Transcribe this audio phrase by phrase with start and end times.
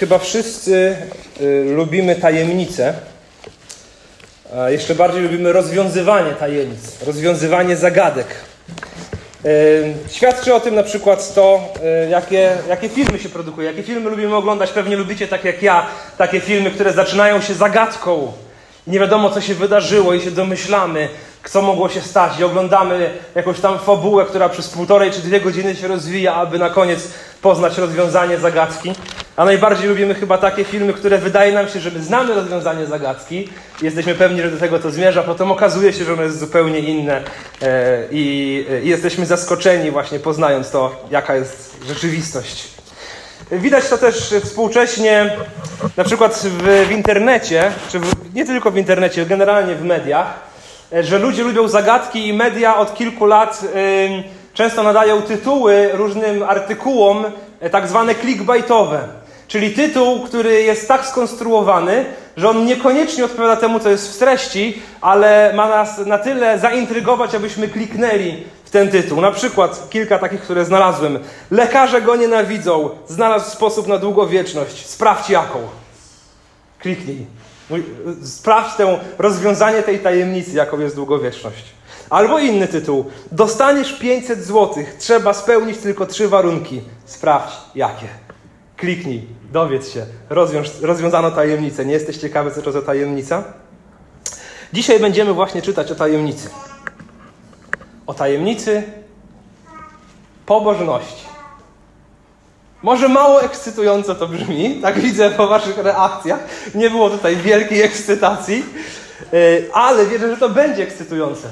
[0.00, 0.96] Chyba wszyscy
[1.40, 2.94] y, lubimy tajemnice.
[4.56, 8.26] A jeszcze bardziej lubimy rozwiązywanie tajemnic, rozwiązywanie zagadek.
[9.44, 11.60] Y, świadczy o tym na przykład to,
[12.06, 14.70] y, jakie, jakie filmy się produkuje, jakie filmy lubimy oglądać.
[14.70, 15.86] Pewnie lubicie, tak jak ja,
[16.18, 18.32] takie filmy, które zaczynają się zagadką.
[18.86, 21.08] Nie wiadomo, co się wydarzyło i się domyślamy,
[21.50, 22.38] co mogło się stać.
[22.38, 26.70] I oglądamy jakąś tam fabułę, która przez półtorej czy dwie godziny się rozwija, aby na
[26.70, 27.08] koniec
[27.42, 28.92] poznać rozwiązanie zagadki.
[29.36, 33.48] A najbardziej lubimy chyba takie filmy, które wydaje nam się, że my znamy rozwiązanie zagadki.
[33.82, 37.22] Jesteśmy pewni, że do tego to zmierza, potem okazuje się, że ono jest zupełnie inne
[37.62, 42.68] e, i, jesteśmy zaskoczeni właśnie poznając to, jaka jest rzeczywistość.
[43.52, 45.36] Widać to też współcześnie,
[45.96, 50.40] na przykład w, w internecie, czy w, nie tylko w internecie, generalnie w mediach,
[50.92, 54.22] e, że ludzie lubią zagadki i media od kilku lat y,
[54.54, 57.24] często nadają tytuły różnym artykułom,
[57.70, 59.23] tak zwane clickbaitowe.
[59.48, 62.04] Czyli tytuł, który jest tak skonstruowany,
[62.36, 67.34] że on niekoniecznie odpowiada temu, co jest w treści, ale ma nas na tyle zaintrygować,
[67.34, 69.20] abyśmy kliknęli w ten tytuł.
[69.20, 71.18] Na przykład kilka takich, które znalazłem.
[71.50, 74.86] Lekarze go nienawidzą, znalazł sposób na długowieczność.
[74.86, 75.58] Sprawdź jaką.
[76.78, 77.26] Kliknij.
[78.24, 81.64] Sprawdź tę rozwiązanie tej tajemnicy, jaką jest długowieczność.
[82.10, 83.04] Albo inny tytuł.
[83.32, 84.84] Dostaniesz 500 zł.
[84.98, 86.82] Trzeba spełnić tylko trzy warunki.
[87.04, 88.23] Sprawdź jakie.
[88.76, 90.06] Kliknij, dowiedz się.
[90.30, 91.84] Rozwiąż, rozwiązano tajemnicę.
[91.84, 93.44] Nie jesteś ciekawy, co to za tajemnica?
[94.72, 96.50] Dzisiaj będziemy właśnie czytać o tajemnicy.
[98.06, 98.82] O tajemnicy
[100.46, 101.24] pobożności.
[102.82, 106.40] Może mało ekscytująco to brzmi, tak widzę po Waszych reakcjach.
[106.74, 108.64] Nie było tutaj wielkiej ekscytacji,
[109.72, 111.48] ale wierzę, że to będzie ekscytujące.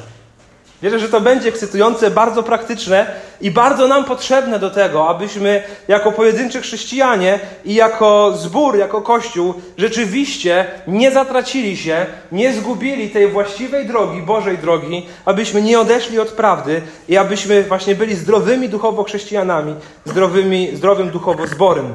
[0.83, 3.07] Wierzę, że to będzie ekscytujące, bardzo praktyczne
[3.41, 9.55] i bardzo nam potrzebne do tego, abyśmy jako pojedynczy chrześcijanie i jako zbór, jako kościół
[9.79, 16.29] rzeczywiście nie zatracili się, nie zgubili tej właściwej drogi, Bożej drogi, abyśmy nie odeszli od
[16.29, 21.87] prawdy i abyśmy właśnie byli zdrowymi duchowo chrześcijanami, zdrowymi, zdrowym duchowo zborem.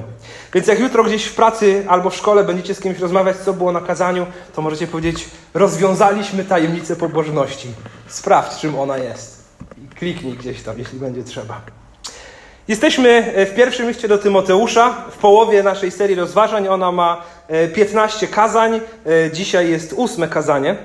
[0.58, 3.72] Więc jak jutro gdzieś w pracy albo w szkole będziecie z kimś rozmawiać, co było
[3.72, 4.26] na kazaniu,
[4.56, 7.68] to możecie powiedzieć: Rozwiązaliśmy tajemnicę pobożności.
[8.08, 9.44] Sprawdź, czym ona jest.
[9.84, 11.62] I kliknij gdzieś tam, jeśli będzie trzeba.
[12.68, 16.68] Jesteśmy w pierwszym liście do Tymoteusza, w połowie naszej serii rozważań.
[16.68, 17.22] Ona ma
[17.76, 18.82] 15 kazań.
[19.34, 20.76] Dzisiaj jest ósme kazanie.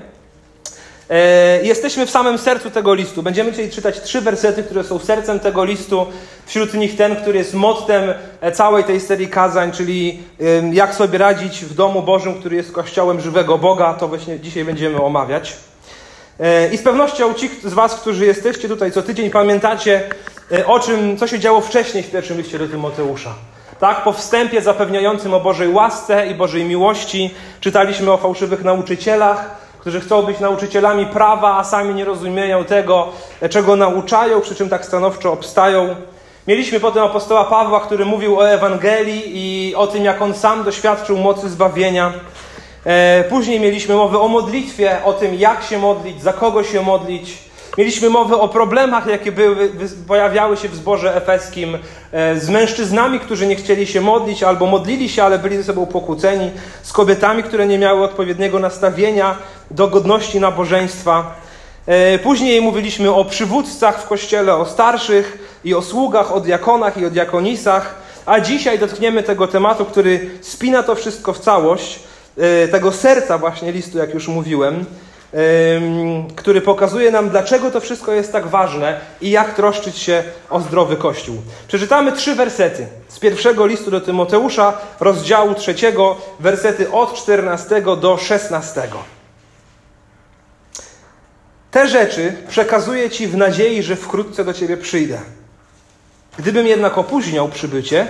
[1.63, 3.23] Jesteśmy w samym sercu tego listu.
[3.23, 6.05] Będziemy dzisiaj czytać trzy wersety, które są sercem tego listu.
[6.45, 8.13] Wśród nich ten, który jest mottem
[8.53, 10.19] całej tej serii kazań, czyli
[10.71, 13.93] jak sobie radzić w domu Bożym, który jest kościołem żywego Boga.
[13.93, 15.55] To właśnie dzisiaj będziemy omawiać.
[16.71, 20.03] I z pewnością ci z Was, którzy jesteście tutaj co tydzień, pamiętacie
[20.65, 23.33] o czym, co się działo wcześniej w pierwszym liście do Tymoteusza.
[23.79, 30.01] Tak, po wstępie zapewniającym o Bożej łasce i Bożej miłości czytaliśmy o fałszywych nauczycielach, którzy
[30.01, 33.07] chcą być nauczycielami prawa, a sami nie rozumieją tego,
[33.49, 35.95] czego nauczają, przy czym tak stanowczo obstają.
[36.47, 41.17] Mieliśmy potem apostoła Pawła, który mówił o Ewangelii i o tym, jak on sam doświadczył
[41.17, 42.13] mocy zbawienia.
[43.29, 47.37] Później mieliśmy mowę o modlitwie, o tym, jak się modlić, za kogo się modlić.
[47.77, 49.71] Mieliśmy mowę o problemach, jakie były,
[50.07, 51.77] pojawiały się w zborze efeskim
[52.35, 56.51] z mężczyznami, którzy nie chcieli się modlić albo modlili się, ale byli ze sobą pokłóceni,
[56.83, 59.35] z kobietami, które nie miały odpowiedniego nastawienia
[59.73, 61.35] do godności nabożeństwa.
[62.23, 67.09] Później mówiliśmy o przywódcach w kościele, o starszych i o sługach, o diakonach i o
[67.09, 67.95] diakonisach,
[68.25, 71.99] a dzisiaj dotkniemy tego tematu, który spina to wszystko w całość,
[72.71, 74.85] tego serca właśnie listu, jak już mówiłem,
[76.35, 80.95] który pokazuje nam, dlaczego to wszystko jest tak ważne i jak troszczyć się o zdrowy
[80.95, 81.35] Kościół.
[81.67, 88.81] Przeczytamy trzy wersety z pierwszego listu do Tymoteusza, rozdziału trzeciego, wersety od 14 do 16.
[91.73, 95.19] Te rzeczy przekazuję Ci w nadziei, że wkrótce do Ciebie przyjdę.
[96.37, 98.07] Gdybym jednak opóźniał przybycie,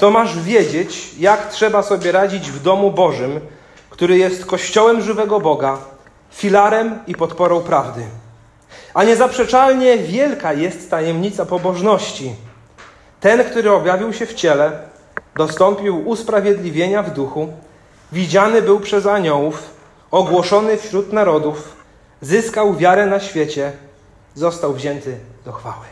[0.00, 3.40] to masz wiedzieć, jak trzeba sobie radzić w domu Bożym,
[3.90, 5.78] który jest kościołem żywego Boga,
[6.30, 8.02] filarem i podporą prawdy.
[8.94, 12.34] A niezaprzeczalnie wielka jest tajemnica pobożności.
[13.20, 14.72] Ten, który objawił się w ciele,
[15.36, 17.52] dostąpił usprawiedliwienia w duchu,
[18.12, 19.62] widziany był przez aniołów,
[20.10, 21.81] ogłoszony wśród narodów,
[22.22, 23.72] zyskał wiarę na świecie,
[24.34, 25.86] został wzięty do chwały.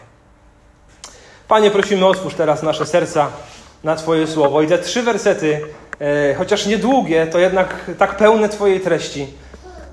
[1.49, 3.29] Panie, prosimy, otwórz teraz nasze serca
[3.85, 4.63] na Twoje słowo.
[4.63, 5.61] I te trzy wersety,
[6.01, 9.27] e, chociaż niedługie, to jednak tak pełne Twojej treści.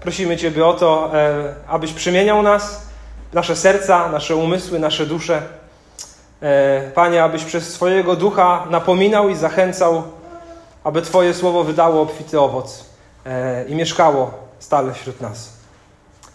[0.01, 2.87] Prosimy Ciebie o to, e, abyś przemieniał nas,
[3.33, 5.41] nasze serca, nasze umysły, nasze dusze.
[6.41, 10.03] E, Panie, abyś przez swojego ducha napominał i zachęcał,
[10.83, 12.85] aby Twoje słowo wydało obfity owoc
[13.67, 15.56] i mieszkało stale wśród nas.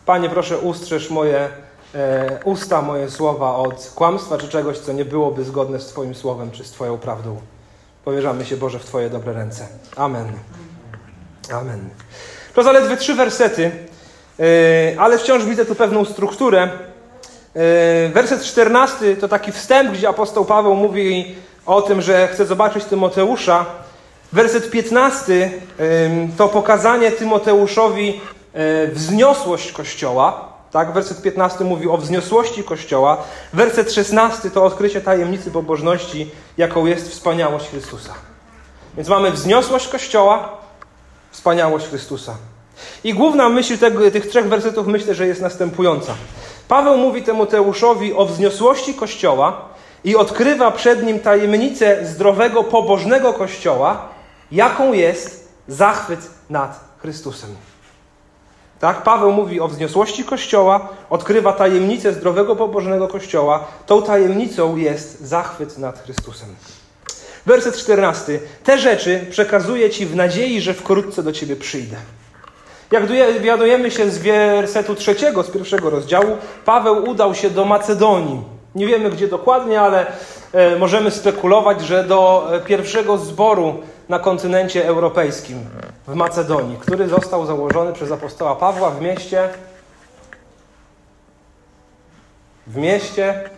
[0.06, 1.48] Panie, proszę, ustrzeż moje
[1.94, 6.50] e, usta, moje słowa od kłamstwa czy czegoś, co nie byłoby zgodne z Twoim słowem
[6.50, 7.40] czy z Twoją prawdą.
[8.04, 9.68] Powierzamy się, Boże, w Twoje dobre ręce.
[9.96, 10.32] Amen.
[11.52, 11.90] Amen.
[12.54, 13.70] To zaledwie trzy wersety,
[14.40, 16.62] e, ale wciąż widzę tu pewną strukturę.
[16.62, 21.34] E, werset 14 to taki wstęp, gdzie apostoł Paweł mówi
[21.66, 23.66] o tym, że chce zobaczyć Tymoteusza.
[24.32, 25.50] Werset 15
[26.36, 28.41] to pokazanie Tymoteuszowi e,
[28.92, 30.52] wzniosłość Kościoła.
[30.70, 33.24] Tak, werset 15 mówi o wzniosłości Kościoła.
[33.52, 38.12] Werset 16 to odkrycie tajemnicy pobożności, jaką jest wspaniałość Chrystusa.
[38.96, 40.48] Więc mamy wzniosłość Kościoła,
[41.30, 42.36] wspaniałość Chrystusa.
[43.04, 46.14] I główna myśl tego, tych trzech wersetów myślę, że jest następująca.
[46.68, 49.68] Paweł mówi Tymoteuszowi o wzniosłości Kościoła
[50.04, 54.08] i odkrywa przed nim tajemnicę zdrowego, pobożnego Kościoła,
[54.52, 56.20] jaką jest zachwyt
[56.50, 57.56] nad Chrystusem.
[58.82, 59.02] Tak?
[59.02, 63.64] Paweł mówi o wzniosłości Kościoła, odkrywa tajemnicę zdrowego, pobożnego Kościoła.
[63.86, 66.48] Tą tajemnicą jest zachwyt nad Chrystusem.
[67.46, 68.40] Werset 14.
[68.64, 71.96] Te rzeczy przekazuję Ci w nadziei, że wkrótce do Ciebie przyjdę.
[72.92, 78.42] Jak dowiadujemy się z wersetu trzeciego, z pierwszego rozdziału, Paweł udał się do Macedonii.
[78.74, 80.06] Nie wiemy gdzie dokładnie, ale
[80.52, 85.58] e, możemy spekulować, że do e, pierwszego zboru na kontynencie europejskim,
[86.06, 89.48] w Macedonii, który został założony przez apostoła Pawła w mieście.
[92.66, 93.50] W mieście.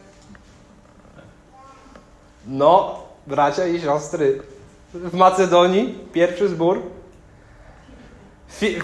[2.47, 4.43] No, bracia i siostry,
[4.95, 6.83] w Macedonii pierwszy zbór.
[8.49, 8.79] Fi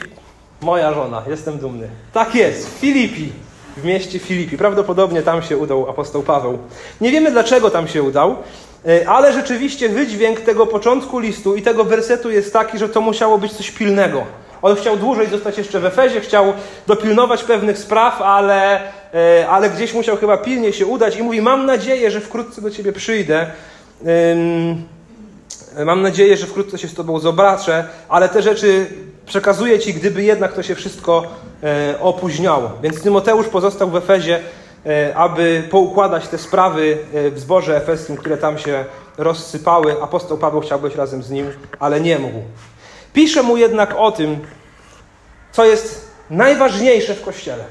[0.60, 1.90] moja żona, jestem dumny.
[2.12, 3.32] Tak jest, Filipi
[3.76, 4.58] w mieście Filipi.
[4.58, 6.58] Prawdopodobnie tam się udał apostoł Paweł.
[7.00, 8.36] Nie wiemy dlaczego tam się udał,
[9.06, 13.52] ale rzeczywiście wydźwięk tego początku listu i tego wersetu jest taki, że to musiało być
[13.52, 14.24] coś pilnego.
[14.62, 16.52] On chciał dłużej zostać jeszcze w Efezie, chciał
[16.86, 18.80] dopilnować pewnych spraw, ale,
[19.14, 22.70] e, ale gdzieś musiał chyba pilnie się udać i mówi: Mam nadzieję, że wkrótce do
[22.70, 23.46] ciebie przyjdę.
[25.84, 28.86] Mam nadzieję, że wkrótce się z Tobą zobaczę, ale te rzeczy
[29.26, 31.26] przekazuję Ci, gdyby jednak to się wszystko
[31.62, 32.70] e, opóźniało.
[32.82, 34.40] Więc Tymoteusz pozostał w Efezie, e,
[35.14, 38.84] aby poukładać te sprawy e, w zborze efeskim, które tam się
[39.18, 40.02] rozsypały.
[40.02, 42.38] Apostoł Paweł chciał być razem z nim, ale nie mógł.
[43.12, 44.38] Pisze mu jednak o tym,
[45.52, 47.64] co jest najważniejsze w Kościele.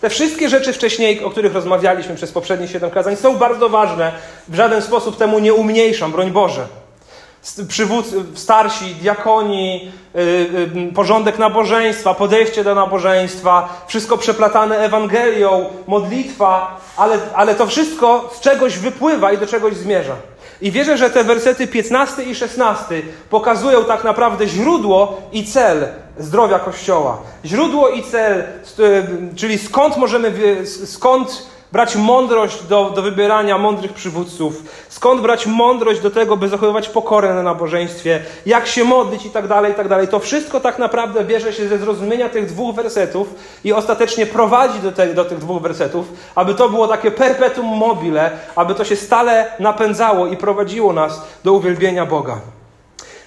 [0.00, 4.12] Te wszystkie rzeczy wcześniej, o których rozmawialiśmy przez poprzednie siedem kazań, są bardzo ważne.
[4.48, 6.81] W żaden sposób temu nie umniejszam, broń Boże
[7.68, 10.22] przywódcy, starsi, diakoni, yy,
[10.74, 18.40] yy, porządek nabożeństwa, podejście do nabożeństwa, wszystko przeplatane Ewangelią, modlitwa, ale, ale to wszystko z
[18.40, 20.16] czegoś wypływa i do czegoś zmierza.
[20.60, 26.58] I wierzę, że te wersety 15 i 16 pokazują tak naprawdę źródło i cel zdrowia
[26.58, 27.18] Kościoła.
[27.44, 28.44] Źródło i cel,
[29.36, 30.32] czyli skąd możemy,
[30.86, 36.88] skąd brać mądrość do, do wybierania mądrych przywódców, skąd brać mądrość do tego, by zachowywać
[36.88, 40.08] pokorę na nabożeństwie, jak się modlić i tak dalej, i tak dalej.
[40.08, 43.34] To wszystko tak naprawdę bierze się ze zrozumienia tych dwóch wersetów
[43.64, 48.30] i ostatecznie prowadzi do, te, do tych dwóch wersetów, aby to było takie perpetuum mobile,
[48.56, 52.40] aby to się stale napędzało i prowadziło nas do uwielbienia Boga.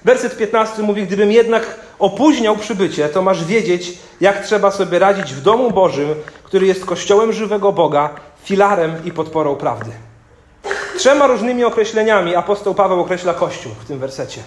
[0.06, 5.42] Werset 15 mówi: Gdybym jednak opóźniał przybycie, to masz wiedzieć, jak trzeba sobie radzić w
[5.42, 8.10] domu Bożym, który jest kościołem żywego Boga,
[8.46, 9.92] filarem i podporą prawdy.
[10.98, 14.42] Trzema różnymi określeniami apostoł Paweł określa Kościół w tym wersecie.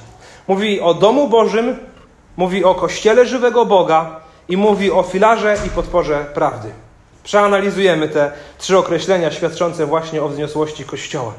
[0.49, 1.77] Mówi o domu Bożym,
[2.37, 6.69] mówi o kościele żywego Boga i mówi o filarze i podporze prawdy.
[7.25, 11.33] Przeanalizujemy te trzy określenia świadczące właśnie o wzniosłości Kościoła.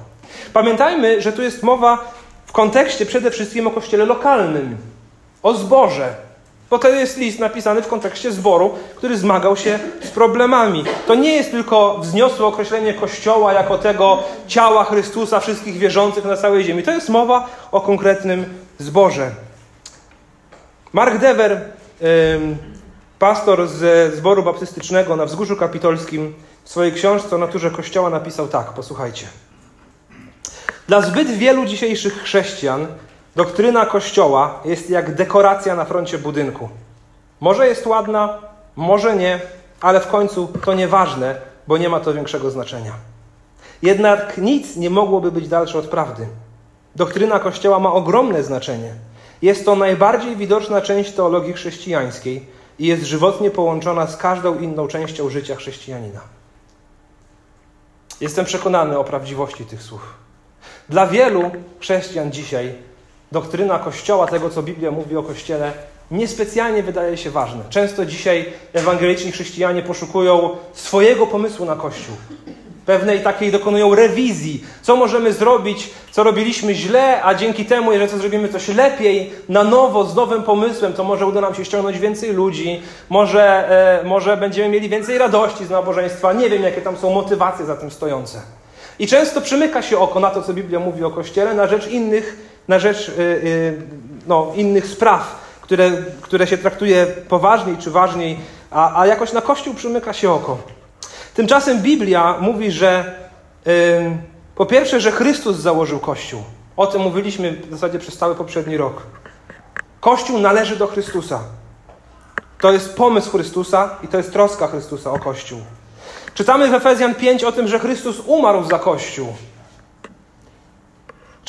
[0.53, 2.11] Pamiętajmy, że tu jest mowa
[2.45, 4.77] w kontekście przede wszystkim o kościele lokalnym,
[5.43, 6.15] o zborze,
[6.69, 10.83] bo to jest list napisany w kontekście zboru, który zmagał się z problemami.
[11.07, 16.63] To nie jest tylko wzniosłe określenie Kościoła jako tego ciała Chrystusa, wszystkich wierzących na całej
[16.63, 16.83] ziemi.
[16.83, 18.45] To jest mowa o konkretnym
[18.77, 19.31] zborze.
[20.93, 21.61] Mark Dever,
[23.19, 26.33] pastor z zboru baptystycznego na Wzgórzu Kapitolskim,
[26.63, 29.27] w swojej książce o naturze Kościoła napisał tak, posłuchajcie.
[30.87, 32.87] Dla zbyt wielu dzisiejszych chrześcijan
[33.39, 36.69] Doktryna Kościoła jest jak dekoracja na froncie budynku.
[37.39, 38.39] Może jest ładna,
[38.75, 39.39] może nie,
[39.81, 42.93] ale w końcu to nieważne, bo nie ma to większego znaczenia.
[43.81, 46.27] Jednak nic nie mogłoby być dalsze od prawdy.
[46.95, 48.93] Doktryna Kościoła ma ogromne znaczenie.
[49.41, 52.45] Jest to najbardziej widoczna część teologii chrześcijańskiej
[52.79, 56.21] i jest żywotnie połączona z każdą inną częścią życia chrześcijanina.
[58.21, 60.13] Jestem przekonany o prawdziwości tych słów.
[60.89, 62.88] Dla wielu chrześcijan dzisiaj
[63.31, 65.71] doktryna Kościoła, tego co Biblia mówi o Kościele,
[66.11, 67.63] niespecjalnie wydaje się ważne.
[67.69, 72.15] Często dzisiaj ewangeliczni chrześcijanie poszukują swojego pomysłu na Kościół.
[72.85, 74.63] Pewnej takiej dokonują rewizji.
[74.81, 80.03] Co możemy zrobić, co robiliśmy źle, a dzięki temu, jeżeli zrobimy coś lepiej, na nowo,
[80.03, 83.69] z nowym pomysłem, to może uda nam się ściągnąć więcej ludzi, może,
[84.01, 86.33] e, może będziemy mieli więcej radości z nabożeństwa.
[86.33, 88.41] Nie wiem, jakie tam są motywacje za tym stojące.
[88.99, 92.48] I często przymyka się oko na to, co Biblia mówi o Kościele, na rzecz innych,
[92.69, 93.81] na rzecz y, y,
[94.27, 98.39] no, innych spraw, które, które się traktuje poważniej czy ważniej,
[98.71, 100.57] a, a jakoś na Kościół przymyka się oko.
[101.33, 103.15] Tymczasem Biblia mówi, że
[104.55, 106.43] po pierwsze, że Chrystus założył Kościół.
[106.77, 109.01] O tym mówiliśmy w zasadzie przez cały poprzedni rok.
[109.99, 111.39] Kościół należy do Chrystusa.
[112.61, 115.59] To jest pomysł Chrystusa i to jest troska Chrystusa o Kościół.
[116.33, 119.27] Czytamy w Efezjan 5 o tym, że Chrystus umarł za Kościół.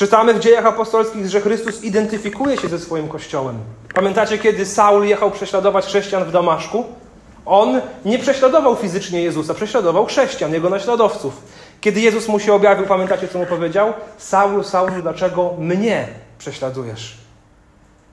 [0.01, 3.59] Czytamy w dziejach apostolskich, że Chrystus identyfikuje się ze swoim Kościołem.
[3.95, 6.85] Pamiętacie, kiedy Saul jechał prześladować chrześcijan w Damaszku?
[7.47, 11.43] On nie prześladował fizycznie Jezusa, prześladował chrześcijan, jego naśladowców.
[11.81, 13.93] Kiedy Jezus mu się objawił, pamiętacie, co mu powiedział?
[14.19, 17.17] Saul, Saul, dlaczego mnie prześladujesz?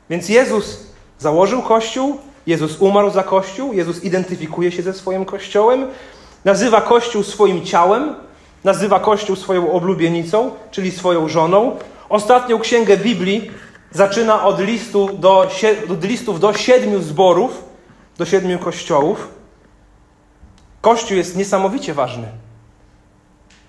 [0.10, 0.79] Więc Jezus
[1.20, 2.17] założył Kościół,
[2.48, 5.88] Jezus umarł za Kościół, Jezus identyfikuje się ze swoim Kościołem,
[6.46, 8.15] nazywa Kościół swoim ciałem,
[8.63, 11.77] nazywa Kościół swoją oblubienicą, czyli swoją żoną.
[12.09, 13.51] Ostatnią księgę Biblii
[13.91, 15.49] zaczyna od, listu do,
[15.91, 17.63] od listów do siedmiu zborów,
[18.17, 19.27] do siedmiu kościołów.
[20.81, 22.27] Kościół jest niesamowicie ważny.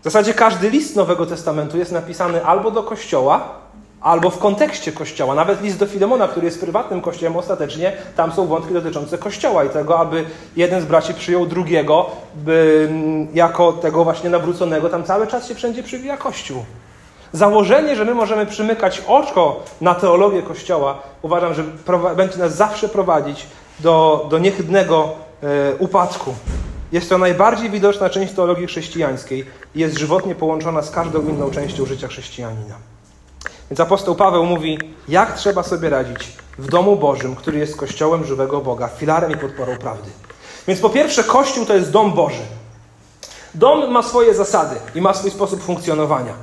[0.00, 3.58] W zasadzie każdy list Nowego Testamentu jest napisany albo do kościoła,
[4.00, 5.34] albo w kontekście kościoła.
[5.34, 9.68] Nawet list do Filemona, który jest prywatnym kościołem, ostatecznie tam są wątki dotyczące kościoła i
[9.68, 10.24] tego, aby
[10.56, 14.88] jeden z braci przyjął drugiego by, mm, jako tego właśnie nawróconego.
[14.88, 16.64] Tam cały czas się wszędzie przywija kościół.
[17.32, 21.64] Założenie, że my możemy przymykać oczko na teologię kościoła, uważam, że
[22.16, 23.46] będzie nas zawsze prowadzić
[23.80, 25.08] do, do niechybnego
[25.42, 26.34] e, upadku.
[26.92, 31.86] Jest to najbardziej widoczna część teologii chrześcijańskiej i jest żywotnie połączona z każdą inną częścią
[31.86, 32.74] życia chrześcijanina.
[33.70, 38.60] Więc apostoł Paweł mówi, jak trzeba sobie radzić w domu Bożym, który jest kościołem żywego
[38.60, 40.10] Boga, filarem i podporą prawdy.
[40.68, 42.42] Więc po pierwsze, Kościół to jest dom Boży.
[43.54, 46.34] Dom ma swoje zasady i ma swój sposób funkcjonowania.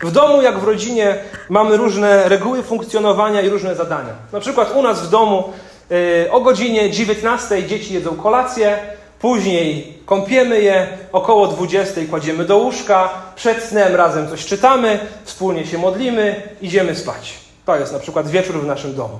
[0.00, 1.18] W domu, jak w rodzinie,
[1.48, 4.12] mamy różne reguły funkcjonowania i różne zadania.
[4.32, 5.52] Na przykład u nas w domu
[5.90, 8.78] yy, o godzinie 19 dzieci jedzą kolację,
[9.20, 15.78] Później kąpiemy je, około 20 kładziemy do łóżka, przed snem razem coś czytamy, wspólnie się
[15.78, 17.34] modlimy, idziemy spać.
[17.66, 19.18] To jest na przykład wieczór w naszym domu.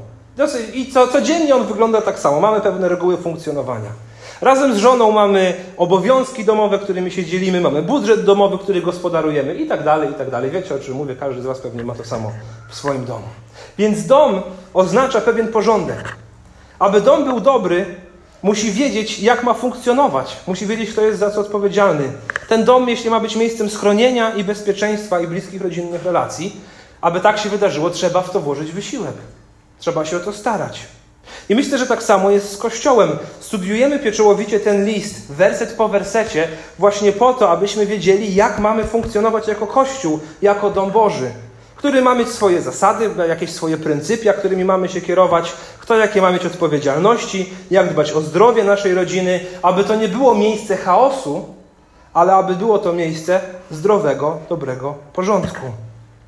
[0.74, 2.40] I co, codziennie on wygląda tak samo.
[2.40, 3.90] Mamy pewne reguły funkcjonowania.
[4.40, 9.66] Razem z żoną mamy obowiązki domowe, którymi się dzielimy, mamy budżet domowy, który gospodarujemy i
[9.66, 10.50] tak dalej, i tak dalej.
[10.50, 12.32] Wiecie o czym mówię, każdy z Was pewnie ma to samo
[12.70, 13.24] w swoim domu.
[13.78, 14.42] Więc dom
[14.74, 16.16] oznacza pewien porządek.
[16.78, 17.86] Aby dom był dobry,
[18.46, 20.36] Musi wiedzieć, jak ma funkcjonować.
[20.46, 22.12] Musi wiedzieć, kto jest za co odpowiedzialny.
[22.48, 26.60] Ten dom, jeśli ma być miejscem schronienia i bezpieczeństwa i bliskich rodzinnych relacji,
[27.00, 29.14] aby tak się wydarzyło, trzeba w to włożyć wysiłek.
[29.78, 30.80] Trzeba się o to starać.
[31.48, 33.10] I myślę, że tak samo jest z Kościołem.
[33.40, 36.48] Studiujemy pieczołowicie ten list, werset po wersecie,
[36.78, 41.30] właśnie po to, abyśmy wiedzieli, jak mamy funkcjonować jako Kościół, jako dom Boży
[41.76, 46.30] który ma mieć swoje zasady, jakieś swoje pryncypia, którymi mamy się kierować, kto jakie ma
[46.30, 51.44] mieć odpowiedzialności, jak dbać o zdrowie naszej rodziny, aby to nie było miejsce chaosu,
[52.14, 53.40] ale aby było to miejsce
[53.70, 55.66] zdrowego, dobrego porządku.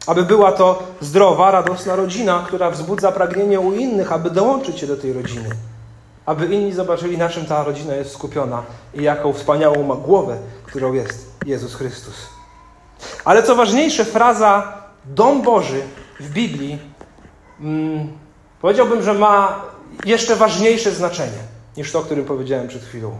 [0.06, 4.96] Aby była to zdrowa, radosna rodzina, która wzbudza pragnienie u innych, aby dołączyć się do
[4.96, 5.48] tej rodziny.
[6.26, 8.62] Aby inni zobaczyli, na czym ta rodzina jest skupiona
[8.94, 10.36] i jaką wspaniałą ma głowę,
[10.66, 12.14] którą jest Jezus Chrystus.
[13.24, 14.72] Ale co ważniejsze, fraza
[15.08, 15.82] dom Boży
[16.20, 16.78] w Biblii
[17.60, 18.08] hmm,
[18.60, 19.64] powiedziałbym, że ma
[20.04, 21.38] jeszcze ważniejsze znaczenie
[21.76, 23.18] niż to, o którym powiedziałem przed chwilą.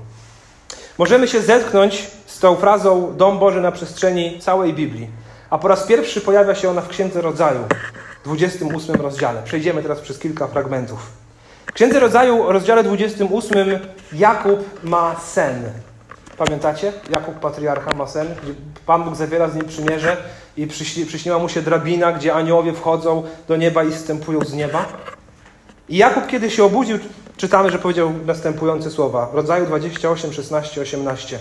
[0.99, 5.09] Możemy się zetknąć z tą frazą dom Boży na przestrzeni całej Biblii,
[5.50, 7.61] a po raz pierwszy pojawia się ona w Księdze Rodzaju,
[8.25, 9.42] 28 rozdziale.
[9.42, 11.11] Przejdziemy teraz przez kilka fragmentów.
[11.66, 13.78] W Księdze Rodzaju, rozdziale 28,
[14.12, 15.73] Jakub ma sen.
[16.38, 16.92] Pamiętacie?
[17.11, 18.54] Jakub patriarcha ma sen, gdzie
[18.87, 20.16] Pan Bóg zawiera z nim przymierze
[20.57, 20.66] i
[21.07, 24.87] przyśniła mu się drabina, gdzie aniołowie wchodzą do nieba i stępują z nieba.
[25.88, 26.99] I Jakub, kiedy się obudził,
[27.37, 29.30] czytamy, że powiedział następujące słowa.
[29.33, 31.38] Rodzaju 28, 16, 18.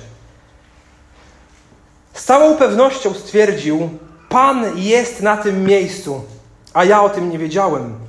[2.13, 3.89] Z całą pewnością stwierdził,
[4.29, 6.21] Pan jest na tym miejscu,
[6.73, 8.06] a ja o tym nie wiedziałem.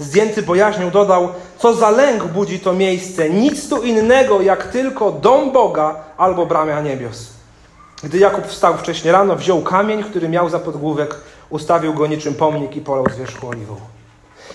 [0.00, 1.28] Zdjęty bojaźnią dodał,
[1.58, 6.80] co za lęk budzi to miejsce, nic tu innego jak tylko dom Boga albo bramia
[6.80, 7.26] niebios.
[8.02, 11.16] Gdy Jakub wstał wcześnie rano, wziął kamień, który miał za podgłówek,
[11.50, 13.76] ustawił go niczym pomnik i polał z wierzchu oliwą.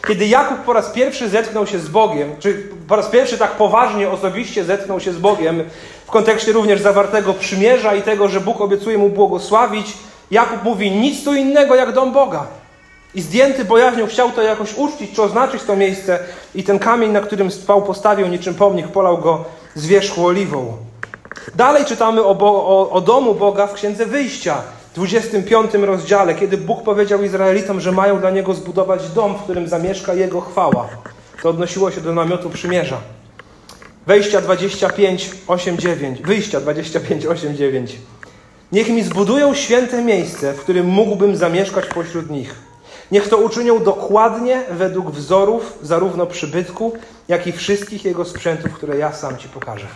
[0.08, 4.10] Kiedy Jakub po raz pierwszy zetknął się z Bogiem, czy po raz pierwszy tak poważnie,
[4.10, 5.64] osobiście zetknął się z Bogiem,
[6.06, 9.94] w kontekście również zawartego przymierza i tego, że Bóg obiecuje mu błogosławić,
[10.32, 12.48] Jakub mówi nic tu innego jak dom Boga.
[13.16, 16.20] I zdjęty bojaźnią chciał to jakoś uczcić, czy oznaczyć to miejsce
[16.56, 19.46] i ten kamień, na którym spał, postawił niczym pomnik, polał go
[19.76, 20.78] z wierzchu oliwą.
[21.56, 26.84] Dalej czytamy o, o, o domu Boga w Księdze Wyjścia, w 25 rozdziale, kiedy Bóg
[26.84, 30.88] powiedział Izraelitom, że mają dla Niego zbudować dom, w którym zamieszka Jego chwała.
[31.44, 32.98] To odnosiło się do namiotu przymierza.
[34.08, 36.22] Wejścia 25, 8, 9.
[36.22, 37.96] Wyjścia 25, 8, 9.
[38.72, 42.56] Niech mi zbudują święte miejsce, w którym mógłbym zamieszkać pośród nich.
[43.12, 46.94] Niech to uczynią dokładnie według wzorów zarówno przybytku,
[47.28, 49.88] jak i wszystkich jego sprzętów, które ja sam Ci pokażę.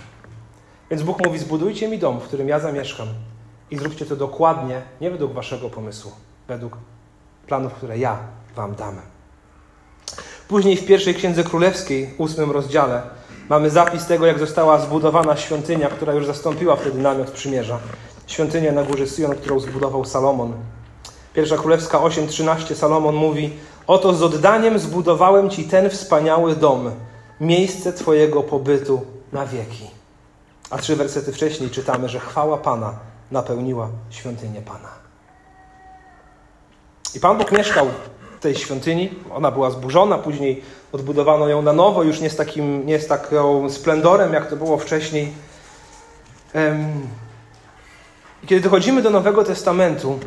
[0.92, 3.08] Więc Bóg mówi: Zbudujcie mi dom, w którym ja zamieszkam
[3.72, 6.12] i zróbcie to dokładnie, nie według Waszego pomysłu,
[6.48, 6.78] według
[7.48, 8.18] planów, które ja
[8.56, 9.02] Wam dam.
[10.48, 13.02] Później w pierwszej księdze królewskiej, ósmym rozdziale,
[13.50, 17.80] mamy zapis tego, jak została zbudowana świątynia, która już zastąpiła wtedy namiot przymierza.
[18.28, 20.54] Świątynia na górze Sion, którą zbudował Salomon.
[21.40, 23.54] Pierwsza Królewska 8:13 Salomon mówi:
[23.88, 26.92] Oto z oddaniem zbudowałem ci ten wspaniały dom,
[27.42, 29.88] miejsce twojego pobytu na wieki.
[30.70, 32.94] A trzy wersety wcześniej czytamy, że chwała Pana
[33.32, 34.90] napełniła świątynię Pana.
[37.16, 37.88] I Pan Bóg mieszkał
[38.38, 39.10] w tej świątyni.
[39.34, 43.70] Ona była zburzona, później odbudowano ją na nowo, już nie z takim, nie z taką
[43.70, 45.34] splendorem, jak to było wcześniej.
[48.48, 50.20] Kiedy dochodzimy do Nowego Testamentu,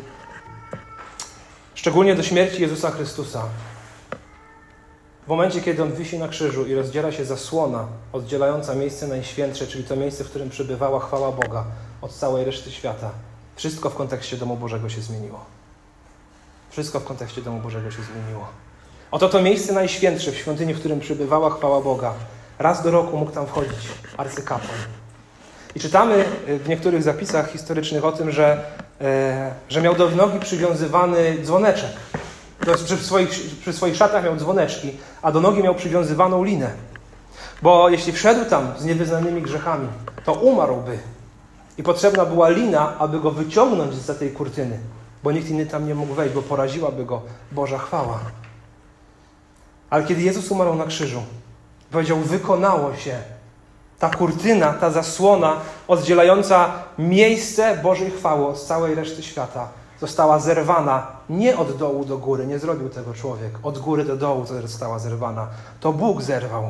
[1.83, 3.43] szczególnie do śmierci Jezusa Chrystusa,
[5.25, 9.83] w momencie, kiedy On wisi na krzyżu i rozdziela się zasłona oddzielająca miejsce najświętsze, czyli
[9.83, 11.65] to miejsce, w którym przebywała chwała Boga
[12.01, 13.09] od całej reszty świata,
[13.55, 15.45] wszystko w kontekście domu Bożego się zmieniło.
[16.69, 18.47] Wszystko w kontekście domu Bożego się zmieniło.
[19.11, 22.13] Oto to miejsce najświętsze w świątyni, w którym przybywała chwała Boga.
[22.59, 23.87] Raz do roku mógł tam wchodzić
[24.17, 24.77] arcykapłan.
[25.75, 26.25] I czytamy
[26.63, 28.65] w niektórych zapisach historycznych o tym, że,
[29.69, 31.91] że miał do nogi przywiązywany dzwoneczek.
[32.65, 33.29] To jest przy swoich,
[33.61, 36.69] przy swoich szatach miał dzwoneczki, a do nogi miał przywiązywaną linę.
[37.61, 39.87] Bo jeśli wszedł tam z niewyznanymi grzechami,
[40.25, 40.99] to umarłby.
[41.77, 44.79] I potrzebna była lina, aby go wyciągnąć z tej kurtyny,
[45.23, 48.19] bo nikt inny tam nie mógł wejść, bo poraziłaby go Boża chwała.
[49.89, 51.23] Ale kiedy Jezus umarł na krzyżu,
[51.91, 53.32] powiedział: Wykonało się.
[54.03, 55.55] Ta kurtyna, ta zasłona
[55.87, 59.67] oddzielająca miejsce Bożej chwały od całej reszty świata
[59.99, 63.51] została zerwana nie od dołu do góry, nie zrobił tego człowiek.
[63.63, 65.47] Od góry do dołu została zerwana.
[65.79, 66.63] To Bóg zerwał.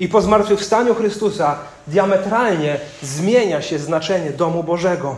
[0.00, 1.56] I po zmartwychwstaniu Chrystusa
[1.86, 5.16] diametralnie zmienia się znaczenie domu Bożego.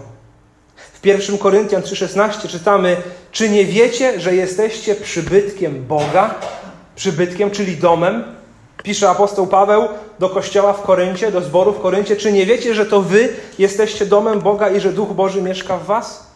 [0.76, 2.96] W 1 Koryntian 3,16 czytamy:
[3.32, 6.34] Czy nie wiecie, że jesteście przybytkiem Boga?
[6.96, 8.33] Przybytkiem, czyli domem?
[8.84, 12.86] Pisze apostoł Paweł do kościoła w Koryncie, do zboru w Koryncie: Czy nie wiecie, że
[12.86, 16.26] to wy jesteście domem Boga i że Duch Boży mieszka w was?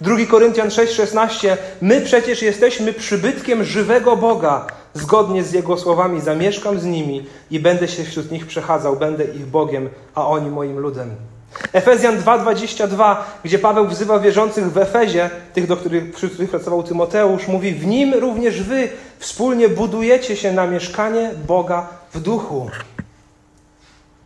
[0.00, 4.66] 2 Koryntian 6,16 My przecież jesteśmy przybytkiem żywego Boga.
[4.94, 9.46] Zgodnie z Jego słowami zamieszkam z nimi i będę się wśród nich przechadzał, będę ich
[9.46, 11.16] Bogiem, a oni moim ludem.
[11.72, 17.48] Efezjan 2,22, gdzie Paweł wzywa wierzących w Efezie, tych, do których, wśród których pracował Tymoteusz,
[17.48, 18.88] mówi: W nim również wy
[19.18, 22.70] wspólnie budujecie się na mieszkanie Boga w duchu.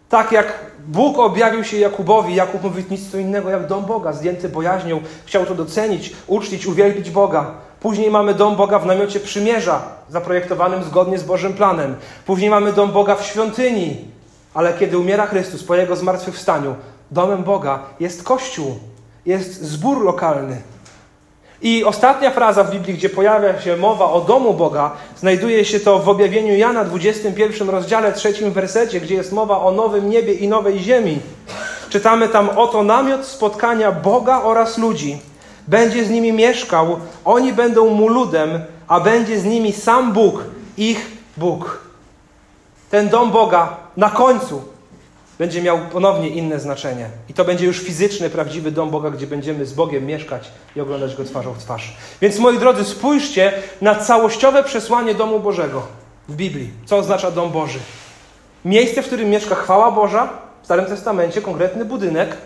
[0.09, 4.49] Tak jak Bóg objawił się Jakubowi, Jakub mówi nic co innego jak dom Boga, zdjęty
[4.49, 7.51] bojaźnią, chciał to docenić, uczcić, uwielbić Boga.
[7.81, 11.97] Później mamy dom Boga w namiocie przymierza, zaprojektowanym zgodnie z Bożym planem.
[12.27, 13.97] Później mamy dom Boga w świątyni,
[14.55, 16.75] ale kiedy umiera Chrystus po Jego zmartwychwstaniu,
[17.11, 18.79] domem Boga jest Kościół,
[19.27, 20.63] jest zbór lokalny.
[21.63, 25.99] I ostatnia fraza w Biblii, gdzie pojawia się mowa o domu Boga, znajduje się to
[25.99, 30.79] w objawieniu Jana 21 rozdziale, trzecim wersecie, gdzie jest mowa o nowym niebie i nowej
[30.79, 31.19] ziemi.
[31.91, 35.19] Czytamy tam oto namiot spotkania Boga oraz ludzi.
[35.69, 40.45] Będzie z nimi mieszkał, oni będą mu ludem, a będzie z nimi sam Bóg,
[40.77, 41.81] ich Bóg.
[42.91, 44.63] Ten dom Boga na końcu
[45.39, 47.09] będzie miał ponownie inne znaczenie.
[47.29, 51.17] I to będzie już fizyczny, prawdziwy dom Boga, gdzie będziemy z Bogiem mieszkać i oglądać
[51.17, 51.97] Go twarzą w twarz.
[52.21, 55.83] Więc moi drodzy, spójrzcie na całościowe przesłanie domu Bożego
[56.29, 56.71] w Biblii.
[56.87, 57.79] Co oznacza dom Boży?
[58.65, 60.29] Miejsce, w którym mieszka chwała Boża,
[60.63, 62.37] w Starym Testamencie konkretny budynek,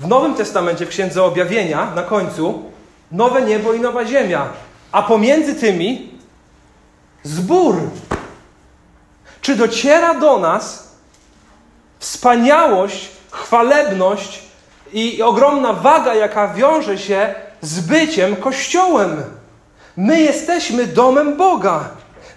[0.00, 2.62] w Nowym Testamencie, w Księdze Objawienia, na końcu,
[3.12, 4.48] nowe niebo i nowa ziemia.
[4.92, 6.10] A pomiędzy tymi
[7.22, 7.76] zbór.
[9.40, 10.89] Czy dociera do nas,
[12.00, 14.42] wspaniałość, chwalebność
[14.92, 19.22] i ogromna waga, jaka wiąże się z byciem Kościołem.
[19.96, 21.88] My jesteśmy domem Boga.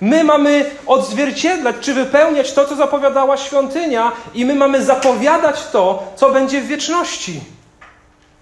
[0.02, 6.30] My mamy odzwierciedlać, czy wypełniać to, co zapowiadała świątynia, i my mamy zapowiadać to, co
[6.30, 7.42] będzie w wieczności.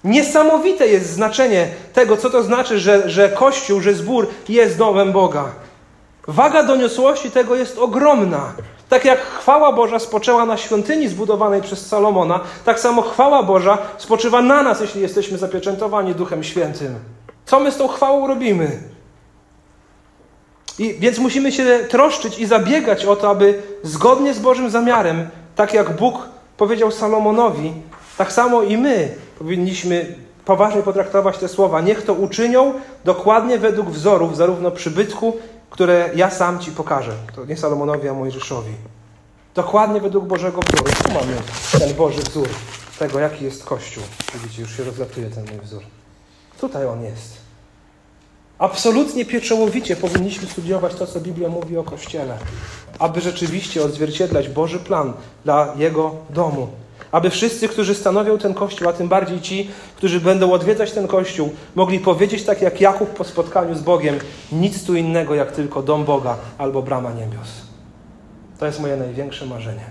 [0.04, 5.46] Niesamowite jest znaczenie tego, co to znaczy, że, że Kościół, że zbór jest domem Boga.
[6.28, 8.54] Waga doniosłości tego jest ogromna.
[8.92, 14.42] Tak jak chwała Boża spoczęła na świątyni zbudowanej przez Salomona, tak samo chwała Boża spoczywa
[14.42, 16.96] na nas, jeśli jesteśmy zapieczętowani Duchem Świętym.
[17.46, 18.80] Co my z tą chwałą robimy?
[20.80, 25.74] I więc musimy się troszczyć i zabiegać o to, aby zgodnie z Bożym zamiarem, tak
[25.74, 27.74] jak Bóg powiedział Salomonowi,
[28.18, 31.82] tak samo i my powinniśmy poważnie potraktować te słowa.
[31.82, 32.74] Niech to uczynią
[33.06, 35.38] dokładnie według wzorów, zarówno przybytku,
[35.72, 37.12] które ja sam Ci pokażę.
[37.36, 38.74] To nie Salomonowi, a Mojżeszowi.
[39.56, 40.92] Dokładnie według Bożego wzoru.
[41.04, 41.34] Tu mamy
[41.80, 42.48] ten Boży wzór
[43.00, 44.04] tego, jaki jest Kościół.
[44.34, 45.84] Widzicie, już się rozlatuje ten mój wzór.
[46.60, 47.38] Tutaj on jest.
[48.60, 52.38] Absolutnie pieczołowicie powinniśmy studiować to, co Biblia mówi o Kościele,
[53.00, 56.68] aby rzeczywiście odzwierciedlać Boży plan dla Jego domu.
[57.12, 61.50] Aby wszyscy, którzy stanowią ten Kościół, a tym bardziej ci, którzy będą odwiedzać ten Kościół,
[61.76, 64.20] mogli powiedzieć tak jak Jakub po spotkaniu z Bogiem,
[64.52, 67.50] nic tu innego jak tylko dom Boga albo brama niebios.
[68.60, 69.86] To jest moje największe marzenie.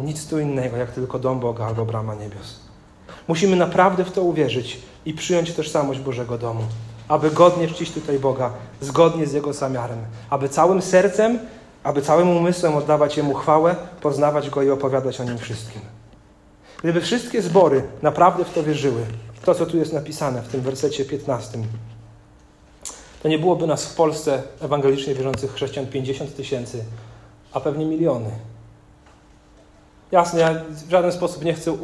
[0.00, 2.60] Nic tu innego jak tylko dom Boga albo brama niebios.
[3.28, 6.62] Musimy naprawdę w to uwierzyć i przyjąć tożsamość Bożego domu
[7.08, 8.50] aby godnie czcić tutaj Boga,
[8.80, 9.98] zgodnie z Jego zamiarem,
[10.30, 11.38] aby całym sercem,
[11.82, 15.82] aby całym umysłem oddawać Jemu chwałę, poznawać Go i opowiadać o Nim wszystkim.
[16.82, 19.00] Gdyby wszystkie zbory naprawdę w to wierzyły,
[19.44, 21.58] to co tu jest napisane w tym wersecie 15,
[23.22, 26.84] to nie byłoby nas w Polsce ewangelicznie wierzących chrześcijan 50 tysięcy,
[27.52, 28.30] a pewnie miliony.
[30.12, 30.54] Jasne, ja
[30.86, 31.76] w żaden sposób nie chcę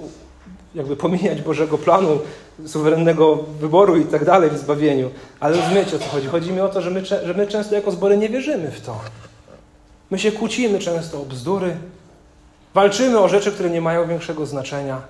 [0.74, 2.18] jakby pomijać Bożego planu,
[2.66, 5.10] suwerennego wyboru i tak dalej w zbawieniu.
[5.40, 6.26] Ale rozumiecie o co chodzi?
[6.26, 9.00] Chodzi mi o to, że my, że my często jako zbory nie wierzymy w to.
[10.10, 11.76] My się kłócimy często o bzdury,
[12.74, 15.02] walczymy o rzeczy, które nie mają większego znaczenia.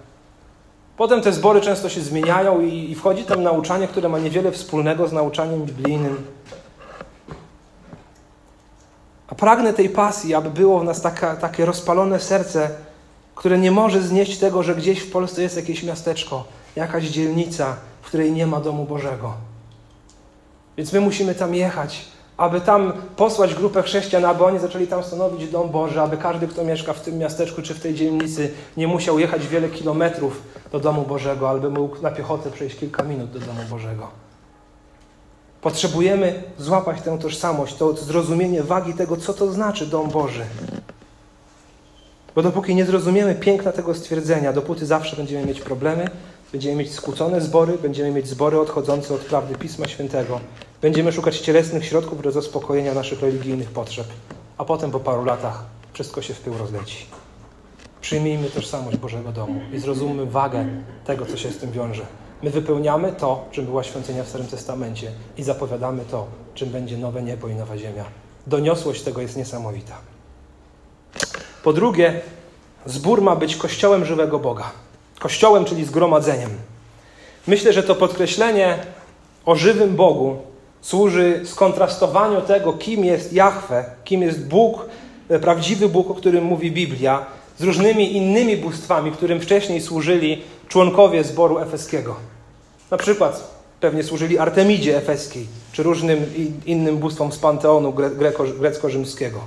[0.96, 5.08] Potem te zbory często się zmieniają i, i wchodzi tam nauczanie, które ma niewiele wspólnego
[5.08, 6.24] z nauczaniem biblijnym.
[9.28, 12.70] A pragnę tej pasji, aby było w nas taka, takie rozpalone serce,
[13.34, 16.44] które nie może znieść tego, że gdzieś w Polsce jest jakieś miasteczko,
[16.76, 19.34] jakaś dzielnica, w której nie ma domu Bożego.
[20.76, 22.04] Więc my musimy tam jechać,
[22.38, 26.64] aby tam posłać grupę chrześcijan, aby oni zaczęli tam stanowić dom Boży, aby każdy, kto
[26.64, 31.03] mieszka w tym miasteczku czy w tej dzielnicy, nie musiał jechać wiele kilometrów do domu
[31.03, 34.09] Bożego, albo mógł na piechotę przejść kilka minut do domu Bożego.
[35.61, 40.44] Potrzebujemy złapać tę tożsamość, to zrozumienie wagi tego, co to znaczy dom Boży.
[42.35, 46.11] Bo dopóki nie zrozumiemy piękna tego stwierdzenia, dopóty zawsze będziemy mieć problemy,
[46.52, 50.40] będziemy mieć skłócone zbory, będziemy mieć zbory odchodzące od prawdy Pisma Świętego,
[50.82, 54.06] będziemy szukać cielesnych środków do zaspokojenia naszych religijnych potrzeb,
[54.58, 57.06] a potem po paru latach wszystko się w pył rozleci.
[58.00, 60.66] Przyjmijmy tożsamość Bożego domu i zrozummy wagę
[61.04, 62.06] tego, co się z tym wiąże.
[62.42, 67.22] My wypełniamy to, czym była świątynia w Starym Testamencie i zapowiadamy to, czym będzie nowe
[67.22, 68.04] niebo i nowa ziemia.
[68.46, 69.94] Doniosłość tego jest niesamowita.
[71.62, 72.20] Po drugie,
[72.87, 74.70] zbór ma być kościołem żywego Boga.
[75.18, 76.50] Kościołem, czyli zgromadzeniem.
[77.46, 78.78] Myślę, że to podkreślenie
[79.44, 80.37] o żywym Bogu
[80.81, 84.87] służy skontrastowaniu tego, kim jest Jahwe, kim jest Bóg,
[85.28, 87.26] e, prawdziwy Bóg, o którym mówi Biblia,
[87.59, 92.16] z różnymi innymi bóstwami, którym wcześniej służyli członkowie zboru efeskiego.
[92.90, 96.26] Na przykład pewnie służyli Artemidzie efeskiej, czy różnym
[96.66, 97.92] innym bóstwom z panteonu
[98.59, 99.40] grecko-rzymskiego.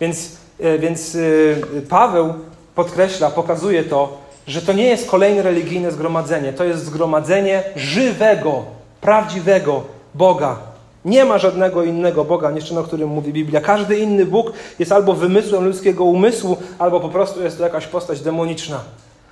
[0.00, 2.34] Więc E, więc e, Paweł
[2.74, 4.18] podkreśla, pokazuje to,
[4.50, 8.64] że to nie jest kolejne religijne zgromadzenie, to jest zgromadzenie żywego,
[9.00, 9.82] prawdziwego
[10.14, 10.56] Boga.
[11.04, 13.60] Nie ma żadnego innego Boga niż ten, o którym mówi Biblia.
[13.60, 18.20] Każdy inny Bóg jest albo wymysłem ludzkiego umysłu, albo po prostu jest to jakaś postać
[18.20, 18.80] demoniczna.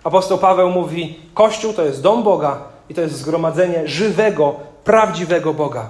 [0.05, 4.55] Apostoł Paweł mówi: Kościół to jest dom Boga i to jest zgromadzenie żywego,
[4.85, 5.89] prawdziwego Boga.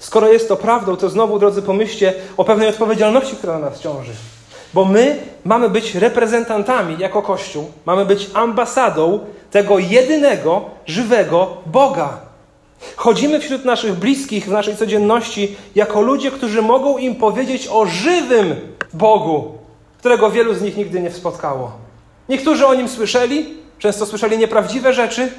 [0.00, 4.12] Skoro jest to prawdą, to znowu, drodzy, pomyślcie o pewnej odpowiedzialności, która na nas ciąży.
[4.74, 12.20] Bo my mamy być reprezentantami jako Kościół, mamy być ambasadą tego jedynego, żywego Boga.
[12.96, 18.56] Chodzimy wśród naszych bliskich w naszej codzienności jako ludzie, którzy mogą im powiedzieć o żywym
[18.92, 19.58] Bogu,
[19.98, 21.72] którego wielu z nich nigdy nie spotkało.
[22.28, 25.32] Niektórzy o nim słyszeli, często słyszeli nieprawdziwe rzeczy,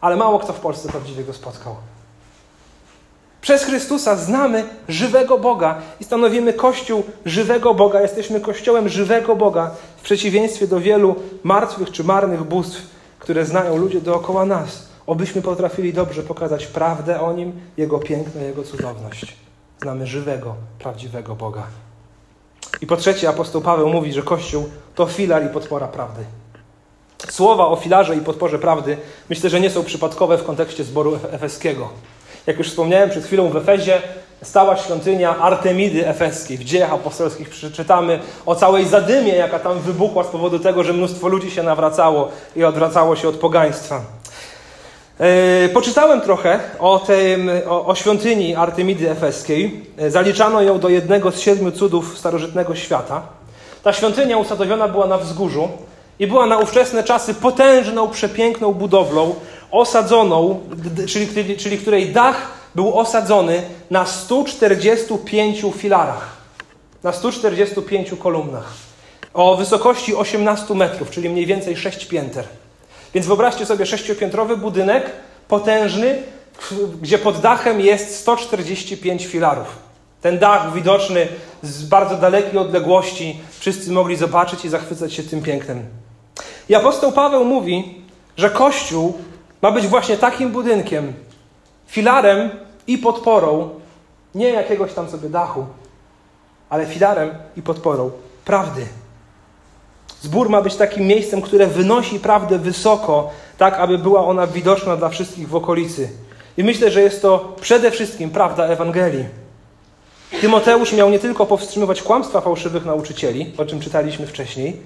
[0.00, 1.76] ale mało kto w Polsce prawdziwie go spotkał.
[3.40, 8.00] Przez Chrystusa znamy żywego Boga i stanowimy Kościół żywego Boga.
[8.00, 12.82] Jesteśmy Kościołem żywego Boga w przeciwieństwie do wielu martwych czy marnych bóstw,
[13.18, 14.88] które znają ludzie dookoła nas.
[15.06, 19.36] Obyśmy potrafili dobrze pokazać prawdę o Nim, Jego piękno, Jego cudowność.
[19.82, 21.66] znamy żywego, prawdziwego Boga.
[22.80, 26.24] I po trzecie, apostoł Paweł mówi, że Kościół to filar i podpora prawdy.
[27.30, 28.96] Słowa o filarze i podporze prawdy
[29.28, 31.88] myślę, że nie są przypadkowe w kontekście zboru efeskiego.
[32.48, 34.02] Jak już wspomniałem przed chwilą w Efezie,
[34.42, 36.58] stała świątynia Artemidy Efeskiej.
[36.58, 41.28] W dziejach apostolskich przeczytamy o całej zadymie, jaka tam wybuchła z powodu tego, że mnóstwo
[41.28, 44.00] ludzi się nawracało i odwracało się od pogaństwa.
[45.20, 49.84] E, poczytałem trochę o, tym, o, o, świątyni Artemidy Efeskiej.
[49.98, 53.22] E, zaliczano ją do jednego z siedmiu cudów starożytnego świata.
[53.82, 55.68] Ta świątynia usadowiona była na wzgórzu
[56.18, 59.34] i była na ówczesne czasy potężną, przepiękną budowlą,
[59.70, 60.60] osadzoną,
[61.06, 66.36] czyli, czyli której dach był osadzony na 145 filarach,
[67.02, 68.72] na 145 kolumnach,
[69.34, 72.44] o wysokości 18 metrów, czyli mniej więcej 6 pięter.
[73.14, 75.10] Więc wyobraźcie sobie sześciopiętrowy budynek,
[75.48, 76.22] potężny,
[77.02, 79.88] gdzie pod dachem jest 145 filarów.
[80.20, 81.28] Ten dach widoczny
[81.62, 85.84] z bardzo dalekiej odległości, wszyscy mogli zobaczyć i zachwycać się tym pięknem.
[86.68, 87.94] I apostoł Paweł mówi,
[88.36, 89.18] że Kościół
[89.62, 91.12] ma być właśnie takim budynkiem,
[91.86, 92.50] filarem
[92.86, 93.70] i podporą
[94.34, 95.66] nie jakiegoś tam sobie dachu,
[96.68, 98.10] ale filarem i podporą
[98.44, 98.86] prawdy.
[100.22, 105.08] Zbór ma być takim miejscem, które wynosi prawdę wysoko, tak aby była ona widoczna dla
[105.08, 106.10] wszystkich w okolicy.
[106.56, 109.24] I myślę, że jest to przede wszystkim prawda Ewangelii.
[110.40, 114.82] Tymoteusz miał nie tylko powstrzymywać kłamstwa fałszywych nauczycieli, o czym czytaliśmy wcześniej,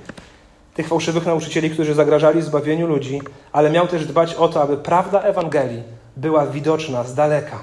[0.74, 3.20] tych fałszywych nauczycieli, którzy zagrażali zbawieniu ludzi,
[3.52, 5.82] ale miał też dbać o to, aby prawda Ewangelii
[6.16, 7.58] była widoczna z daleka.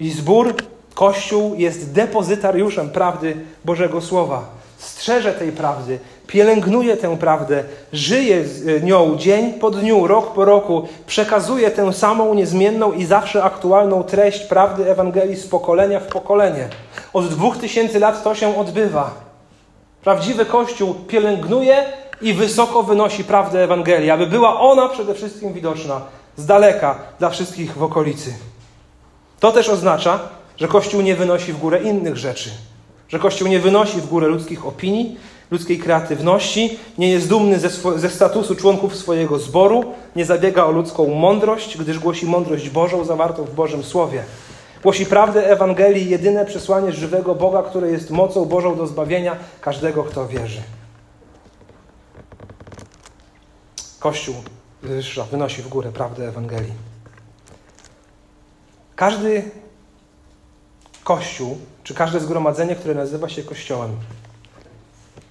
[0.00, 0.54] I zbór,
[0.94, 4.44] Kościół jest depozytariuszem prawdy Bożego Słowa.
[4.78, 10.88] Strzeże tej prawdy, pielęgnuje tę prawdę, żyje z nią dzień po dniu, rok po roku,
[11.06, 16.68] przekazuje tę samą niezmienną i zawsze aktualną treść prawdy Ewangelii z pokolenia w pokolenie.
[17.12, 19.10] Od dwóch tysięcy lat to się odbywa.
[20.02, 21.84] Prawdziwy Kościół pielęgnuje
[22.22, 26.00] i wysoko wynosi prawdę Ewangelii, aby była ona przede wszystkim widoczna
[26.36, 28.34] z daleka dla wszystkich w okolicy.
[29.40, 30.20] To też oznacza,
[30.56, 32.50] że Kościół nie wynosi w górę innych rzeczy,
[33.08, 35.16] że Kościół nie wynosi w górę ludzkich opinii,
[35.50, 39.84] ludzkiej kreatywności, nie jest dumny ze, ze, statusu członków swojego zboru,
[40.16, 44.22] nie zabiega o ludzką mądrość, gdyż głosi mądrość Bożą zawartą w Bożym Słowie.
[44.82, 50.28] Głosi prawdę Ewangelii, jedyne przesłanie żywego Boga, które jest mocą Bożą do zbawienia każdego, kto
[50.28, 50.62] wierzy.
[54.04, 54.34] Kościół
[55.30, 56.72] wynosi w górę prawdę Ewangelii.
[58.96, 59.50] Każdy
[61.04, 63.96] kościół, czy każde zgromadzenie, które nazywa się kościołem,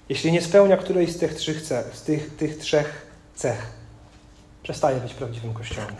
[0.08, 3.66] jeśli nie spełnia którejś z tych trzech cech, z tych, tych trzech cech,
[4.62, 5.94] przestaje być prawdziwym kościołem.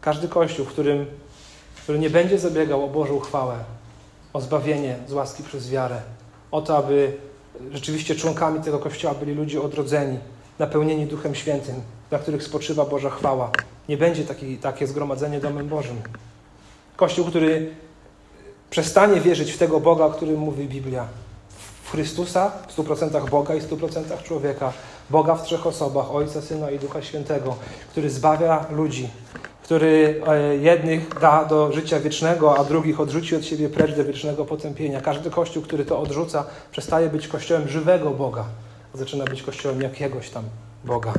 [0.00, 1.06] Każdy kościół, w którym,
[1.82, 3.64] który nie będzie zabiegał o Bożą chwałę,
[4.32, 6.02] o zbawienie z łaski przez wiarę,
[6.50, 7.16] o to, aby
[7.72, 10.18] rzeczywiście członkami tego kościoła byli ludzie odrodzeni,
[10.58, 11.74] napełnieni Duchem Świętym,
[12.10, 13.50] na których spoczywa Boża chwała.
[13.88, 15.96] Nie będzie taki, takie zgromadzenie domem Bożym.
[16.96, 17.70] Kościół, który
[18.70, 21.06] przestanie wierzyć w tego Boga, o którym mówi Biblia.
[21.82, 24.72] W Chrystusa, w 100% Boga i 100% człowieka.
[25.10, 27.56] Boga w trzech osobach, Ojca, Syna i Ducha Świętego,
[27.90, 29.08] który zbawia ludzi,
[29.62, 34.44] który e, jednych da do życia wiecznego, a drugich odrzuci od siebie precz do wiecznego
[34.44, 35.00] potępienia.
[35.00, 38.44] Każdy kościół, który to odrzuca, przestaje być kościołem żywego Boga,
[38.94, 40.44] zaczyna być kościołem jakiegoś tam
[40.84, 41.12] Boga.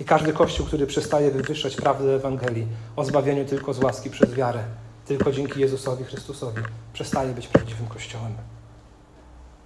[0.00, 4.64] I każdy kościół, który przestaje wywyższać prawdę Ewangelii o zbawieniu tylko z łaski przez wiarę,
[5.06, 8.32] tylko dzięki Jezusowi Chrystusowi, przestaje być prawdziwym kościołem.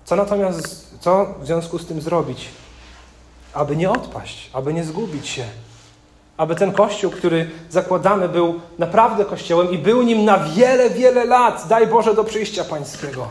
[0.05, 2.49] Co natomiast, co w związku z tym zrobić,
[3.55, 5.45] aby nie odpaść, aby nie zgubić się,
[6.37, 11.67] aby ten kościół, który zakładamy, był naprawdę kościołem i był nim na wiele, wiele lat,
[11.69, 13.29] daj Boże, do przyjścia Pańskiego.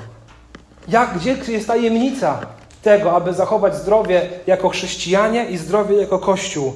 [0.88, 2.40] Jak, gdzie jest tajemnica
[2.82, 6.74] tego, aby zachować zdrowie jako chrześcijanie i zdrowie jako Kościół?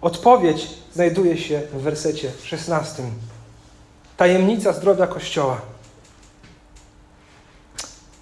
[0.00, 3.02] Odpowiedź znajduje się w wersecie 16.
[4.16, 5.60] Tajemnica zdrowia Kościoła.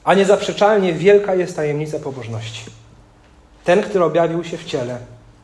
[0.04, 2.64] A niezaprzeczalnie wielka jest tajemnica pobożności.
[3.64, 4.98] Ten, który objawił się w ciele,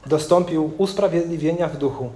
[0.07, 2.11] dostąpił usprawiedliwienia w duchu,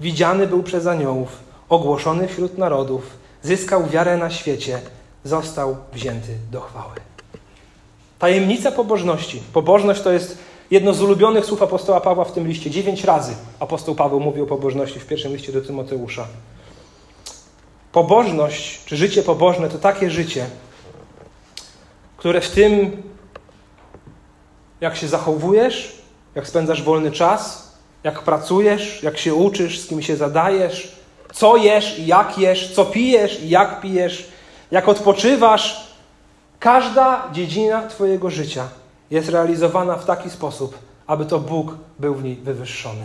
[0.00, 1.38] widziany był przez aniołów,
[1.68, 3.10] ogłoszony wśród narodów,
[3.42, 4.80] zyskał wiarę na świecie,
[5.24, 7.11] został wzięty do chwały.
[8.22, 9.42] Tajemnica pobożności.
[9.52, 10.38] Pobożność to jest
[10.70, 12.70] jedno z ulubionych słów apostoła Pawła w tym liście.
[12.70, 16.26] Dziewięć razy apostoł Paweł mówił o pobożności w pierwszym liście do Tymoteusza.
[17.92, 20.46] Pobożność, czy życie pobożne, to takie życie,
[22.16, 23.02] które w tym,
[24.80, 26.02] jak się zachowujesz,
[26.34, 27.72] jak spędzasz wolny czas,
[28.04, 30.96] jak pracujesz, jak się uczysz, z kim się zadajesz,
[31.32, 34.28] Co jesz i jak jesz, co pijesz i jak pijesz,
[34.70, 35.91] jak odpoczywasz.
[36.62, 38.68] Każda dziedzina Twojego życia
[39.10, 43.04] jest realizowana w taki sposób, aby to Bóg był w niej wywyższony.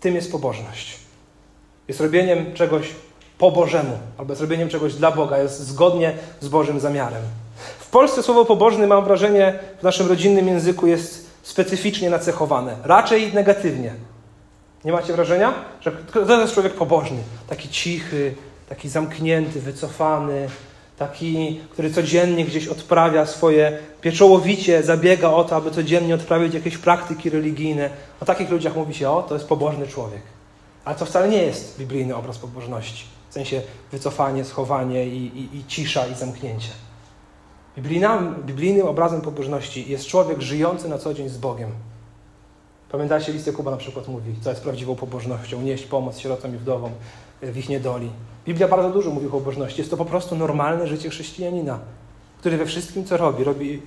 [0.00, 0.98] Tym jest pobożność.
[1.88, 2.94] Jest robieniem czegoś
[3.38, 7.22] po Bożemu, albo jest robieniem czegoś dla Boga, jest zgodnie z Bożym zamiarem.
[7.78, 12.76] W Polsce słowo pobożny, mam wrażenie, w naszym rodzinnym języku jest specyficznie nacechowane.
[12.84, 13.94] Raczej negatywnie.
[14.84, 15.54] Nie macie wrażenia?
[15.80, 17.22] Że to jest człowiek pobożny.
[17.48, 18.34] Taki cichy,
[18.68, 20.48] taki zamknięty, wycofany,
[21.00, 27.30] taki, który codziennie gdzieś odprawia swoje, pieczołowicie zabiega o to, aby codziennie odprawiać jakieś praktyki
[27.30, 27.90] religijne.
[28.20, 30.22] O takich ludziach mówi się, o, to jest pobożny człowiek.
[30.84, 33.04] Ale to wcale nie jest biblijny obraz pobożności.
[33.30, 36.70] W sensie wycofanie, schowanie i, i, i cisza i zamknięcie.
[38.46, 41.70] biblijnym obrazem pobożności jest człowiek żyjący na co dzień z Bogiem.
[42.92, 46.92] Pamiętacie, list Kuba na przykład mówi, co jest prawdziwą pobożnością, nieść pomoc sierotom i wdowom
[47.42, 48.10] w ich niedoli.
[48.46, 49.80] Biblia bardzo dużo mówi o pobożności.
[49.80, 51.78] Jest to po prostu normalne życie chrześcijanina,
[52.38, 53.82] który we wszystkim, co robi, robi,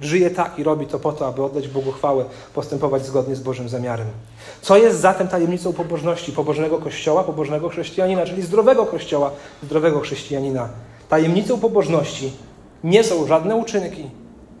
[0.00, 3.68] żyje tak i robi to po to, aby oddać Bogu chwałę, postępować zgodnie z Bożym
[3.68, 4.06] zamiarem.
[4.62, 9.30] Co jest zatem tajemnicą pobożności, pobożnego kościoła, pobożnego chrześcijanina, czyli zdrowego kościoła,
[9.62, 10.68] zdrowego chrześcijanina?
[11.08, 12.32] Tajemnicą pobożności
[12.84, 14.10] nie są żadne uczynki,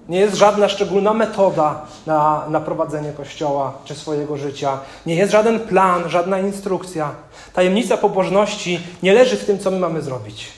[0.08, 4.80] nie jest żadna szczególna metoda na, na prowadzenie kościoła czy swojego życia.
[5.06, 7.14] Nie jest żaden plan, żadna instrukcja.
[7.52, 10.48] Tajemnica pobożności nie leży w tym, co my mamy zrobić.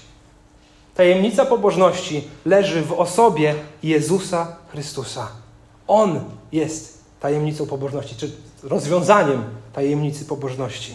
[0.95, 5.29] Tajemnica pobożności leży w osobie Jezusa Chrystusa.
[5.89, 6.21] On
[6.53, 8.31] jest tajemnicą pobożności, czy
[8.63, 10.95] rozwiązaniem tajemnicy pobożności.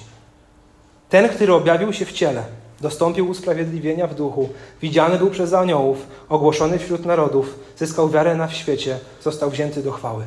[1.10, 2.44] Ten, który objawił się w ciele,
[2.82, 4.50] Dostąpił usprawiedliwienia w duchu,
[4.82, 10.24] widziany był przez aniołów, ogłoszony wśród narodów, zyskał wiarę na świecie, został wzięty do chwały.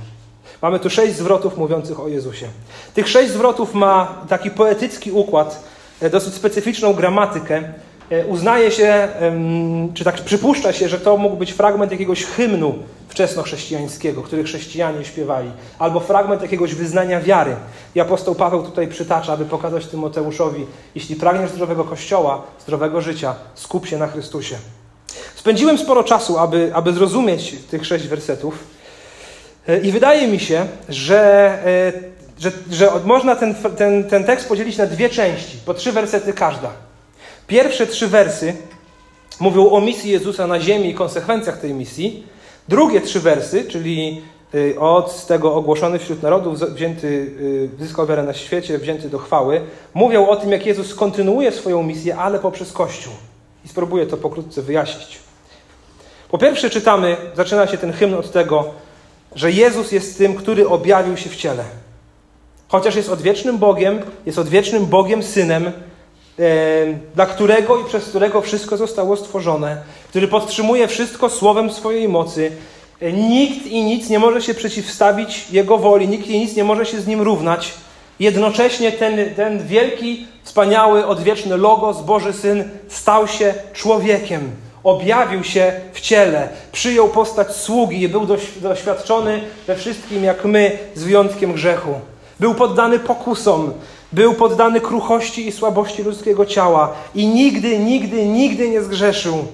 [0.63, 2.47] Mamy tu sześć zwrotów mówiących o Jezusie.
[2.95, 5.65] Tych sześć zwrotów ma taki poetycki układ,
[6.01, 7.63] e, dosyć specyficzną gramatykę.
[8.11, 9.09] E, uznaje się,
[9.95, 12.75] czy tak przypuszcza się, że to mógł być fragment jakiegoś hymnu
[13.09, 17.57] wczesnochrześcijańskiego, który chrześcijanie śpiewali, albo fragment jakiegoś wyznania wiary.
[17.95, 23.87] I apostoł Paweł tutaj przytacza, aby pokazać Tymoteuszowi, jeśli pragniesz zdrowego kościoła, zdrowego życia, skup
[23.87, 24.57] się na Chrystusie.
[25.35, 28.65] Spędziłem sporo czasu, aby, aby zrozumieć tych sześć wersetów
[29.69, 31.23] e, i wydaje mi się, że,
[31.67, 31.93] e,
[32.39, 36.71] że, że można ten, ten, ten tekst podzielić na dwie części, po trzy wersety każda.
[37.47, 38.55] Pierwsze trzy wersy
[39.41, 42.27] mówią o misji Jezusa na ziemi i konsekwencjach tej misji,
[42.69, 44.23] Drugie trzy wersy, czyli
[44.55, 49.61] y, od tego ogłoszony wśród narodów, wzięty, y, zyskał wiarę na świecie, wzięty do chwały,
[49.95, 53.13] mówią o tym, jak Jezus kontynuuje swoją misję, ale poprzez Kościół.
[53.65, 55.19] I spróbuję to pokrótce wyjaśnić.
[56.31, 58.65] Po pierwsze czytamy, zaczyna się ten hymn od tego,
[59.35, 61.65] że Jezus jest tym, który objawił się w ciele.
[62.69, 65.73] Chociaż jest odwiecznym Bogiem, jest odwiecznym Bogiem Synem,
[67.15, 69.77] dla którego i przez którego wszystko zostało stworzone,
[70.09, 72.53] który podtrzymuje wszystko słowem swojej mocy.
[73.01, 76.87] E, nikt i nic nie może się przeciwstawić Jego woli, nikt i nic nie może
[76.87, 77.75] się z Nim równać.
[78.21, 84.51] Jednocześnie ten, ten wielki, wspaniały, odwieczny Logos, Boży Syn, stał się człowiekiem.
[84.85, 88.27] Objawił się w ciele, przyjął postać sługi i był
[88.61, 91.95] doświadczony we wszystkim jak my, z wyjątkiem grzechu.
[92.41, 93.73] Był poddany pokusom,
[94.13, 99.45] był poddany kruchości i słabości ludzkiego ciała i nigdy, nigdy, nigdy nie zgrzeszył.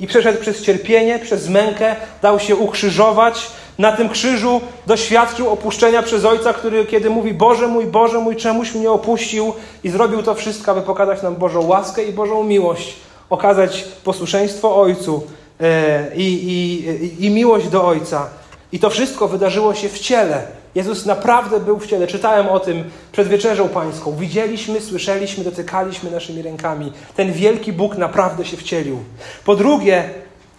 [0.00, 3.50] I przeszedł przez cierpienie, przez mękę, dał się ukrzyżować.
[3.78, 8.74] Na tym krzyżu doświadczył opuszczenia przez Ojca, który kiedy mówi Boże mój, Boże mój, czemuś
[8.74, 9.52] mnie opuścił
[9.84, 12.96] i zrobił to wszystko, aby pokazać nam Bożą łaskę i Bożą miłość,
[13.30, 15.22] okazać posłuszeństwo Ojcu
[15.60, 18.28] e, i, i, i miłość do Ojca.
[18.72, 22.06] I to wszystko wydarzyło się w ciele, Jezus naprawdę był w ciele.
[22.06, 24.16] Czytałem o tym przed wieczerzą pańską.
[24.16, 26.92] Widzieliśmy, słyszeliśmy, dotykaliśmy naszymi rękami.
[27.16, 28.98] Ten wielki Bóg naprawdę się wcielił.
[29.44, 30.10] Po drugie,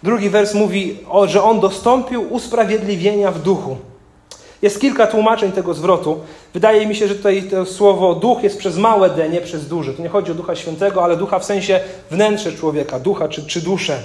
[0.02, 3.76] drugi wers mówi, że On dostąpił usprawiedliwienia w duchu.
[4.62, 6.18] Jest kilka tłumaczeń tego zwrotu.
[6.54, 9.94] Wydaje mi się, że tutaj to słowo duch jest przez małe d, nie przez duże.
[9.94, 13.60] To nie chodzi o ducha świętego, ale ducha w sensie wnętrze człowieka, ducha czy, czy
[13.60, 13.98] duszę.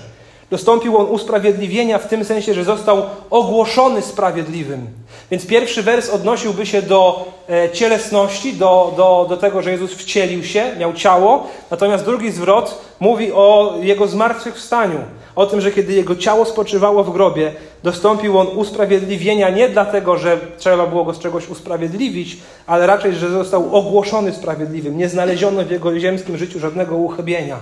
[0.54, 4.88] Dostąpił on usprawiedliwienia w tym sensie, że został ogłoszony sprawiedliwym.
[5.32, 10.44] Więc pierwszy wers odnosiłby się do e, cielesności, do, do, do tego, że Jezus wcielił
[10.44, 11.48] się, miał ciało.
[11.72, 15.00] Natomiast drugi zwrot mówi o jego zmartwychwstaniu.
[15.36, 17.52] O tym, że kiedy jego ciało spoczywało w grobie,
[17.84, 22.38] dostąpił on usprawiedliwienia nie dlatego, że trzeba było go z czegoś usprawiedliwić,
[22.68, 24.98] ale raczej, że został ogłoszony sprawiedliwym.
[24.98, 27.58] Nie znaleziono w jego ziemskim życiu żadnego uchybienia.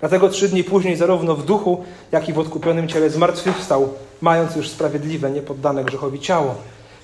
[0.00, 3.88] Dlatego trzy dni później, zarówno w duchu, jak i w odkupionym ciele zmartwychwstał,
[4.20, 6.54] mając już sprawiedliwe, niepoddane grzechowi ciało.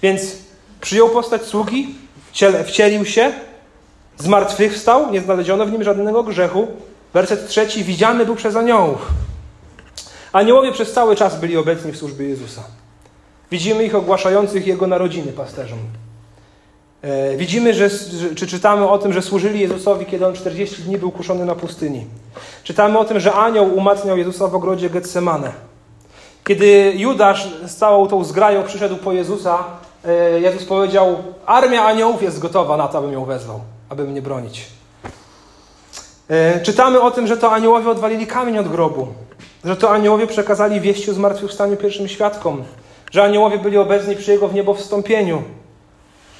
[0.02, 0.36] Więc
[0.80, 1.94] przyjął postać sługi,
[2.66, 3.32] wcielił się,
[4.18, 6.66] Zmartwychwstał, nie znaleziono w nim żadnego grzechu.
[7.14, 9.08] Werset trzeci, widziany był przez aniołów.
[10.32, 12.62] Aniołowie przez cały czas byli obecni w służbie Jezusa.
[13.50, 15.78] Widzimy ich ogłaszających Jego narodziny pasterzom.
[17.04, 17.90] E, widzimy, że,
[18.36, 22.06] czy czytamy o tym, że służyli Jezusowi, kiedy on 40 dni był kuszony na pustyni.
[22.62, 25.52] Czytamy o tym, że anioł umacniał Jezusa w ogrodzie Getsemane.
[26.44, 29.64] Kiedy Judasz z całą tą zgrają przyszedł po Jezusa,
[30.04, 34.66] e, Jezus powiedział: Armia aniołów jest gotowa na to, abym ją wezwał, aby mnie bronić.
[36.28, 39.06] E, czytamy o tym, że to aniołowie odwalili kamień od grobu,
[39.64, 42.64] że to aniołowie przekazali wieści o zmartwychwstaniu pierwszym świadkom,
[43.10, 45.42] że aniołowie byli obecni przy jego w niebo wstąpieniu.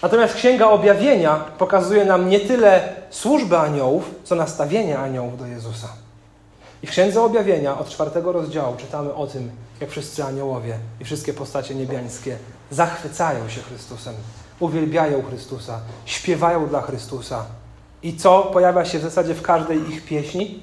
[0.04, 5.88] Natomiast Księga Objawienia pokazuje nam nie tyle służbę aniołów, co nastawienie aniołów do Jezusa.
[6.82, 9.50] I w Księdze Objawienia od czwartego rozdziału czytamy o tym,
[9.80, 12.36] jak wszyscy aniołowie i wszystkie postacie niebiańskie
[12.70, 14.14] zachwycają się Chrystusem,
[14.60, 17.44] uwielbiają Chrystusa, śpiewają dla Chrystusa.
[18.02, 20.62] I co pojawia się w zasadzie w każdej ich pieśni?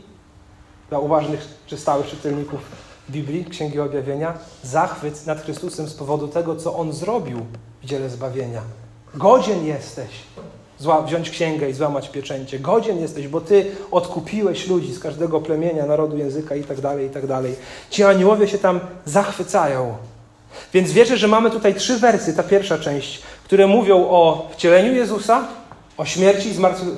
[0.90, 2.60] Dla uważnych czy stałych czytelników
[3.10, 4.34] Biblii, Księgi Objawienia,
[4.64, 7.46] zachwyt nad Chrystusem z powodu tego, co On zrobił
[7.84, 8.62] w dziele zbawienia.
[9.16, 10.10] Godzien jesteś
[11.06, 12.60] wziąć księgę i złamać pieczęcie.
[12.60, 17.10] Godzien jesteś, bo Ty odkupiłeś ludzi z każdego plemienia, narodu, języka i tak dalej, i
[17.10, 17.56] tak dalej.
[17.90, 19.96] Ci aniołowie się tam zachwycają.
[20.74, 25.48] Więc wierzę, że mamy tutaj trzy wersy, ta pierwsza część, które mówią o wcieleniu Jezusa,
[25.98, 26.50] o śmierci,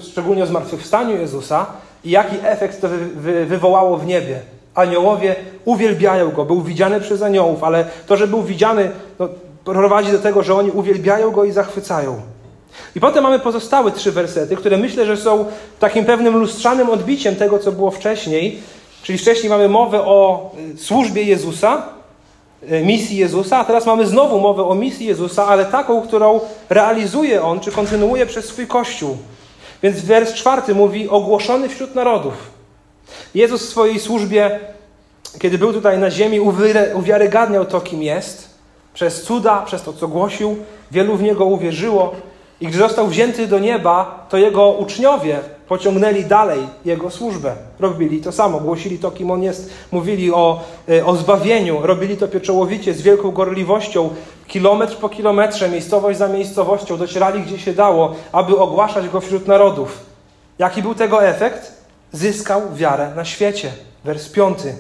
[0.02, 1.66] szczególnie o zmartwychwstaniu Jezusa
[2.04, 4.40] i jaki efekt to wy, wy, wywołało w niebie.
[4.76, 5.36] Aniołowie
[5.66, 9.30] uwielbiają Go, był widziany przez aniołów, ale to, że był widziany, no,
[9.66, 12.22] prowadzi do tego, że oni uwielbiają Go i zachwycają.
[12.96, 15.46] I potem mamy pozostałe trzy wersety, które myślę, że są
[15.80, 18.60] takim pewnym lustrzanym odbiciem tego, co było wcześniej.
[19.04, 21.90] Czyli wcześniej mamy mowę o y, służbie Jezusa,
[22.72, 26.40] y, misji Jezusa, a teraz mamy znowu mowę o misji Jezusa, ale taką, którą
[26.70, 29.18] realizuje On, czy kontynuuje przez swój Kościół.
[29.84, 32.34] Więc wers czwarty mówi ogłoszony wśród narodów.
[33.36, 34.60] Jezus w swojej służbie,
[35.40, 36.40] kiedy był tutaj na ziemi,
[36.94, 38.53] uwiarygadniał to, kim jest.
[38.94, 40.58] Przez cuda, przez to, co głosił,
[40.92, 42.16] wielu w Niego uwierzyło.
[42.62, 47.56] I gdy został wzięty do nieba, to jego uczniowie pociągnęli dalej jego służbę.
[47.80, 52.28] Robili to samo, głosili to, kim on jest, mówili o, e, o zbawieniu, robili to
[52.28, 54.10] pieczołowicie, z wielką gorliwością,
[54.48, 60.00] kilometr po kilometrze, miejscowość za miejscowością, docierali gdzie się dało, aby ogłaszać go wśród narodów.
[60.60, 61.72] Jaki był tego efekt?
[62.12, 63.72] Zyskał wiarę na świecie.
[64.04, 64.76] Wers piąty.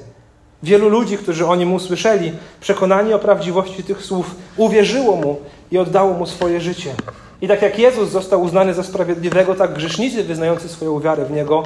[0.63, 5.37] Wielu ludzi, którzy o nim usłyszeli, przekonani o prawdziwości tych słów, uwierzyło mu
[5.71, 6.93] i oddało mu swoje życie.
[7.41, 11.63] I tak jak Jezus został uznany za sprawiedliwego, tak grzesznicy wyznający swoją wiarę w Niego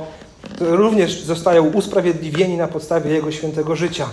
[0.59, 4.05] również zostają usprawiedliwieni na podstawie Jego świętego życia.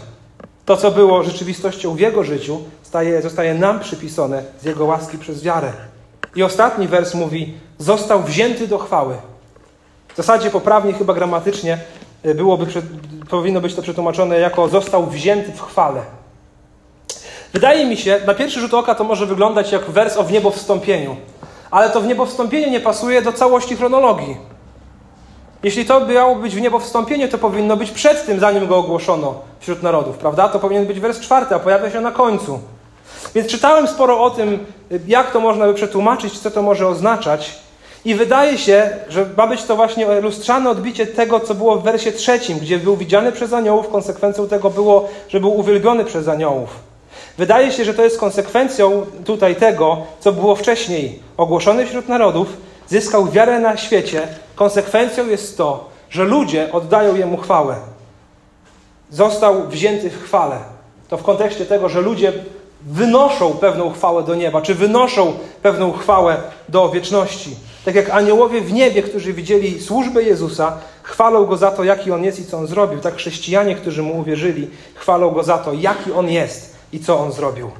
[0.65, 5.43] To, co było rzeczywistością w Jego życiu, staje, zostaje nam przypisane z Jego łaski przez
[5.43, 5.73] wiarę.
[6.37, 9.15] I ostatni wers mówi: Został wzięty do chwały.
[10.15, 11.79] W zasadzie poprawnie, chyba gramatycznie,
[12.25, 12.67] byłoby,
[13.31, 16.01] powinno być to przetłumaczone jako został wzięty w chwale.
[17.53, 21.17] Wydaje mi się, na pierwszy rzut oka to może wyglądać jak wers o wniebo wstąpieniu
[21.75, 24.37] ale to w niebo wstąpienie nie pasuje do całości chronologii.
[25.63, 29.35] Jeśli to miało być w niebo wstąpienie, to powinno być przed tym, zanim go ogłoszono
[29.61, 30.49] wśród narodów, prawda?
[30.49, 32.61] To powinien być wers czwarty, a pojawia się na końcu.
[33.35, 34.67] Więc czytałem sporo o tym,
[35.07, 37.59] jak to można by przetłumaczyć, co to może oznaczać.
[38.05, 42.13] I wydaje się, że ma być to właśnie lustrzane odbicie tego, co było w wersie
[42.13, 43.89] trzecim, gdzie był widziany przez aniołów.
[43.89, 46.71] Konsekwencją tego było, że był uwielbiony przez aniołów.
[47.39, 51.19] Wydaje się, że to jest konsekwencją tutaj tego, co było wcześniej.
[51.37, 52.49] Ogłoszony wśród narodów,
[52.89, 54.29] zyskał wiarę na świecie.
[54.55, 57.77] Konsekwencją jest to, że ludzie oddają jemu chwałę.
[59.11, 60.57] Został wzięty w chwale.
[61.09, 62.33] To w kontekście tego, że ludzie
[62.83, 65.33] wynoszą pewną chwałę do nieba, czy wynoszą
[65.63, 66.37] pewną chwałę
[66.69, 67.57] do wieczności.
[67.85, 72.25] Tak jak aniołowie w niebie, którzy widzieli służbę Jezusa, chwalą go za to, jaki on
[72.25, 73.01] jest i co on zrobił.
[73.01, 77.33] Tak chrześcijanie, którzy mu uwierzyli, chwalą go za to, jaki on jest i co on
[77.33, 77.71] zrobił.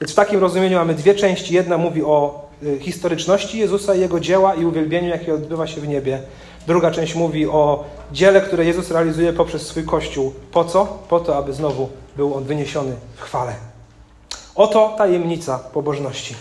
[0.00, 1.54] Więc w takim rozumieniu mamy dwie części.
[1.54, 5.88] Jedna mówi o y, historyczności Jezusa i jego dzieła i uwielbieniu, jakie odbywa się w
[5.88, 6.20] niebie.
[6.66, 10.34] Druga część mówi o dziele, które Jezus realizuje poprzez swój Kościół.
[10.52, 10.98] Po co?
[11.08, 13.52] Po to, aby znowu był on wyniesiony w chwale.
[14.54, 16.34] Oto tajemnica pobożności.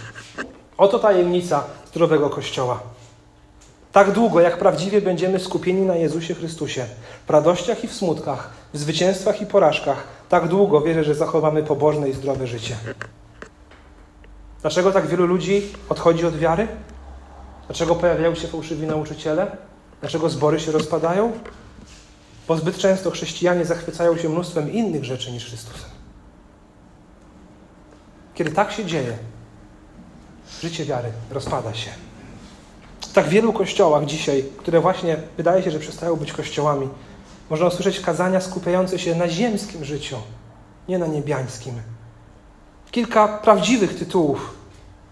[0.77, 2.79] Oto tajemnica zdrowego Kościoła.
[3.91, 6.85] Tak długo, jak prawdziwie będziemy skupieni na Jezusie Chrystusie,
[7.27, 12.09] w radościach i w smutkach, w zwycięstwach i porażkach, tak długo wierzę, że zachowamy pobożne
[12.09, 12.75] i zdrowe życie.
[14.61, 16.67] Dlaczego tak wielu ludzi odchodzi od wiary?
[17.67, 19.57] Dlaczego pojawiają się fałszywi nauczyciele?
[20.01, 21.31] Dlaczego zbory się rozpadają?
[22.47, 25.89] Bo zbyt często chrześcijanie zachwycają się mnóstwem innych rzeczy niż Chrystusem.
[28.35, 29.17] Kiedy tak się dzieje,
[30.61, 31.91] życie wiary rozpada się.
[33.01, 36.89] W tak wielu kościołach dzisiaj, które właśnie wydaje się, że przestają być kościołami,
[37.49, 40.17] można usłyszeć kazania skupiające się na ziemskim życiu,
[40.87, 41.81] nie na niebiańskim.
[42.91, 44.53] Kilka prawdziwych tytułów,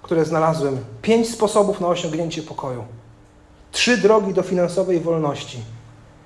[0.02, 0.78] które znalazłem.
[1.02, 2.84] Pięć sposobów na osiągnięcie pokoju.
[3.72, 5.64] Trzy drogi do finansowej wolności.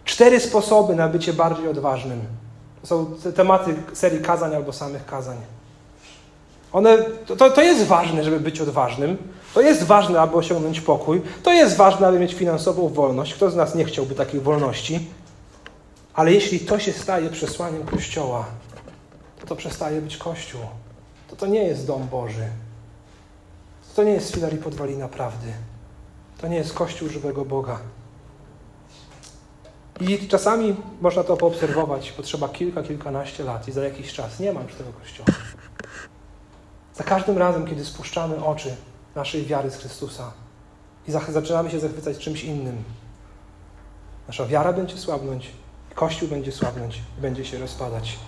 [0.05, 2.22] Cztery sposoby na bycie bardziej odważnym.
[2.82, 5.38] To są te tematy serii kazań albo samych kazań.
[6.74, 6.97] One,
[7.38, 9.18] to, to jest ważne, żeby być odważnym.
[9.53, 11.22] To jest ważne, aby osiągnąć pokój.
[11.43, 13.34] To jest ważne, aby mieć finansową wolność.
[13.34, 15.07] Kto z nas nie chciałby takiej wolności?
[16.13, 18.45] Ale jeśli to się staje przesłaniem Kościoła,
[19.39, 20.61] to to przestaje być Kościół.
[21.28, 22.47] To to nie jest dom Boży.
[23.95, 25.47] To nie jest filar i podwalina prawdy.
[26.38, 27.80] To nie jest Kościół żywego Boga.
[29.99, 34.61] I czasami można to poobserwować, potrzeba kilka, kilkanaście lat i za jakiś czas nie ma
[34.61, 35.28] już tego Kościoła.
[36.97, 38.75] Za każdym razem, kiedy spuszczamy oczy
[39.15, 40.31] naszej wiary z Chrystusa
[41.07, 42.83] i zaczynamy się zachwycać czymś innym,
[44.27, 45.51] nasza wiara będzie słabnąć,
[45.95, 48.19] Kościół będzie słabnąć będzie się rozpadać.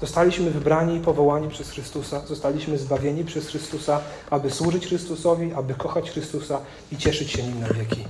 [0.00, 4.00] Zostaliśmy wybrani i powołani przez Chrystusa, zostaliśmy zbawieni przez Chrystusa,
[4.30, 6.60] aby służyć Chrystusowi, aby kochać Chrystusa
[6.92, 8.04] i cieszyć się Nim na wieki.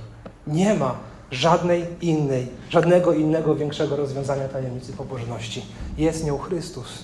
[0.47, 0.95] Nie ma
[1.31, 5.65] żadnej innej, żadnego innego większego rozwiązania tajemnicy pobożności.
[5.97, 7.03] Jest nią Chrystus.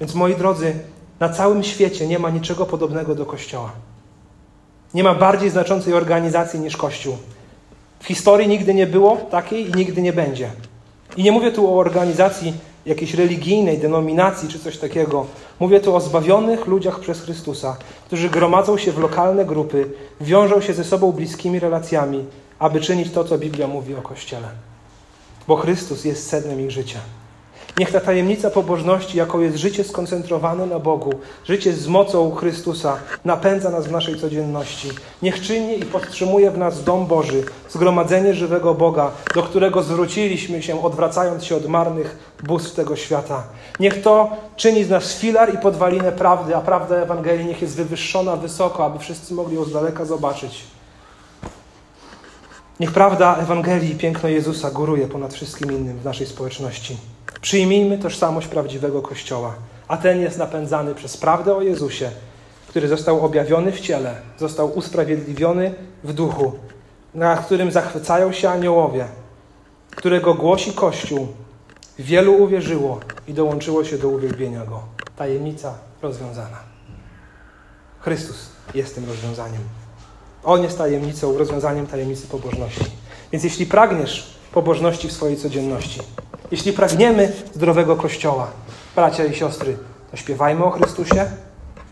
[0.00, 0.74] Więc moi drodzy,
[1.20, 3.72] na całym świecie nie ma niczego podobnego do Kościoła.
[4.94, 7.16] Nie ma bardziej znaczącej organizacji niż Kościół.
[8.00, 10.50] W historii nigdy nie było takiej i nigdy nie będzie.
[11.16, 12.54] I nie mówię tu o organizacji
[12.86, 15.26] jakiejś religijnej denominacji czy coś takiego.
[15.60, 19.90] Mówię tu o zbawionych ludziach przez Chrystusa, którzy gromadzą się w lokalne grupy,
[20.20, 22.24] wiążą się ze sobą bliskimi relacjami,
[22.58, 24.48] aby czynić to, co Biblia mówi o Kościele.
[25.48, 26.98] Bo Chrystus jest sednem ich życia.
[27.78, 31.14] Niech ta tajemnica pobożności, jaką jest życie skoncentrowane na Bogu,
[31.44, 34.88] życie z mocą Chrystusa, napędza nas w naszej codzienności.
[35.22, 40.82] Niech czyni i podtrzymuje w nas dom Boży, zgromadzenie żywego Boga, do którego zwróciliśmy się,
[40.82, 43.42] odwracając się od marnych bóstw tego świata.
[43.80, 48.36] Niech to czyni z nas filar i podwalinę prawdy, a prawda Ewangelii niech jest wywyższona
[48.36, 50.64] wysoko, aby wszyscy mogli ją z daleka zobaczyć.
[52.80, 56.96] Niech prawda Ewangelii i piękno Jezusa góruje ponad wszystkim innym w naszej społeczności.
[57.40, 59.54] Przyjmijmy tożsamość prawdziwego Kościoła,
[59.88, 62.10] a ten jest napędzany przez prawdę o Jezusie,
[62.68, 65.74] który został objawiony w ciele, został usprawiedliwiony
[66.04, 66.52] w duchu,
[67.14, 69.06] na którym zachwycają się aniołowie,
[69.90, 71.28] którego głosi Kościół.
[71.98, 74.82] Wielu uwierzyło i dołączyło się do uwielbienia Go.
[75.16, 76.58] Tajemnica rozwiązana.
[78.00, 79.62] Chrystus jest tym rozwiązaniem.
[80.44, 82.84] On jest tajemnicą, rozwiązaniem tajemnicy pobożności.
[83.32, 86.00] Więc jeśli pragniesz pobożności w swojej codzienności,
[86.50, 88.46] jeśli pragniemy zdrowego Kościoła,
[88.96, 89.76] bracia i siostry,
[90.10, 91.26] to śpiewajmy o Chrystusie,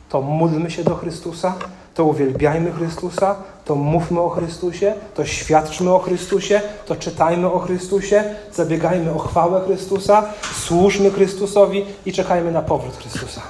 [0.09, 1.54] to módlmy się do Chrystusa,
[1.94, 8.24] to uwielbiajmy Chrystusa, to mówmy o Chrystusie, to świadczmy o Chrystusie, to czytajmy o Chrystusie,
[8.52, 13.42] zabiegajmy o chwałę Chrystusa, służmy Chrystusowi i czekajmy na powrót Chrystusa.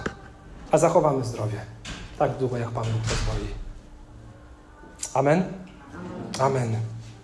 [0.70, 1.60] A zachowamy zdrowie,
[2.18, 3.48] tak długo jak Pan Bóg pozwoli.
[5.14, 5.44] Amen?
[6.38, 6.97] Amen.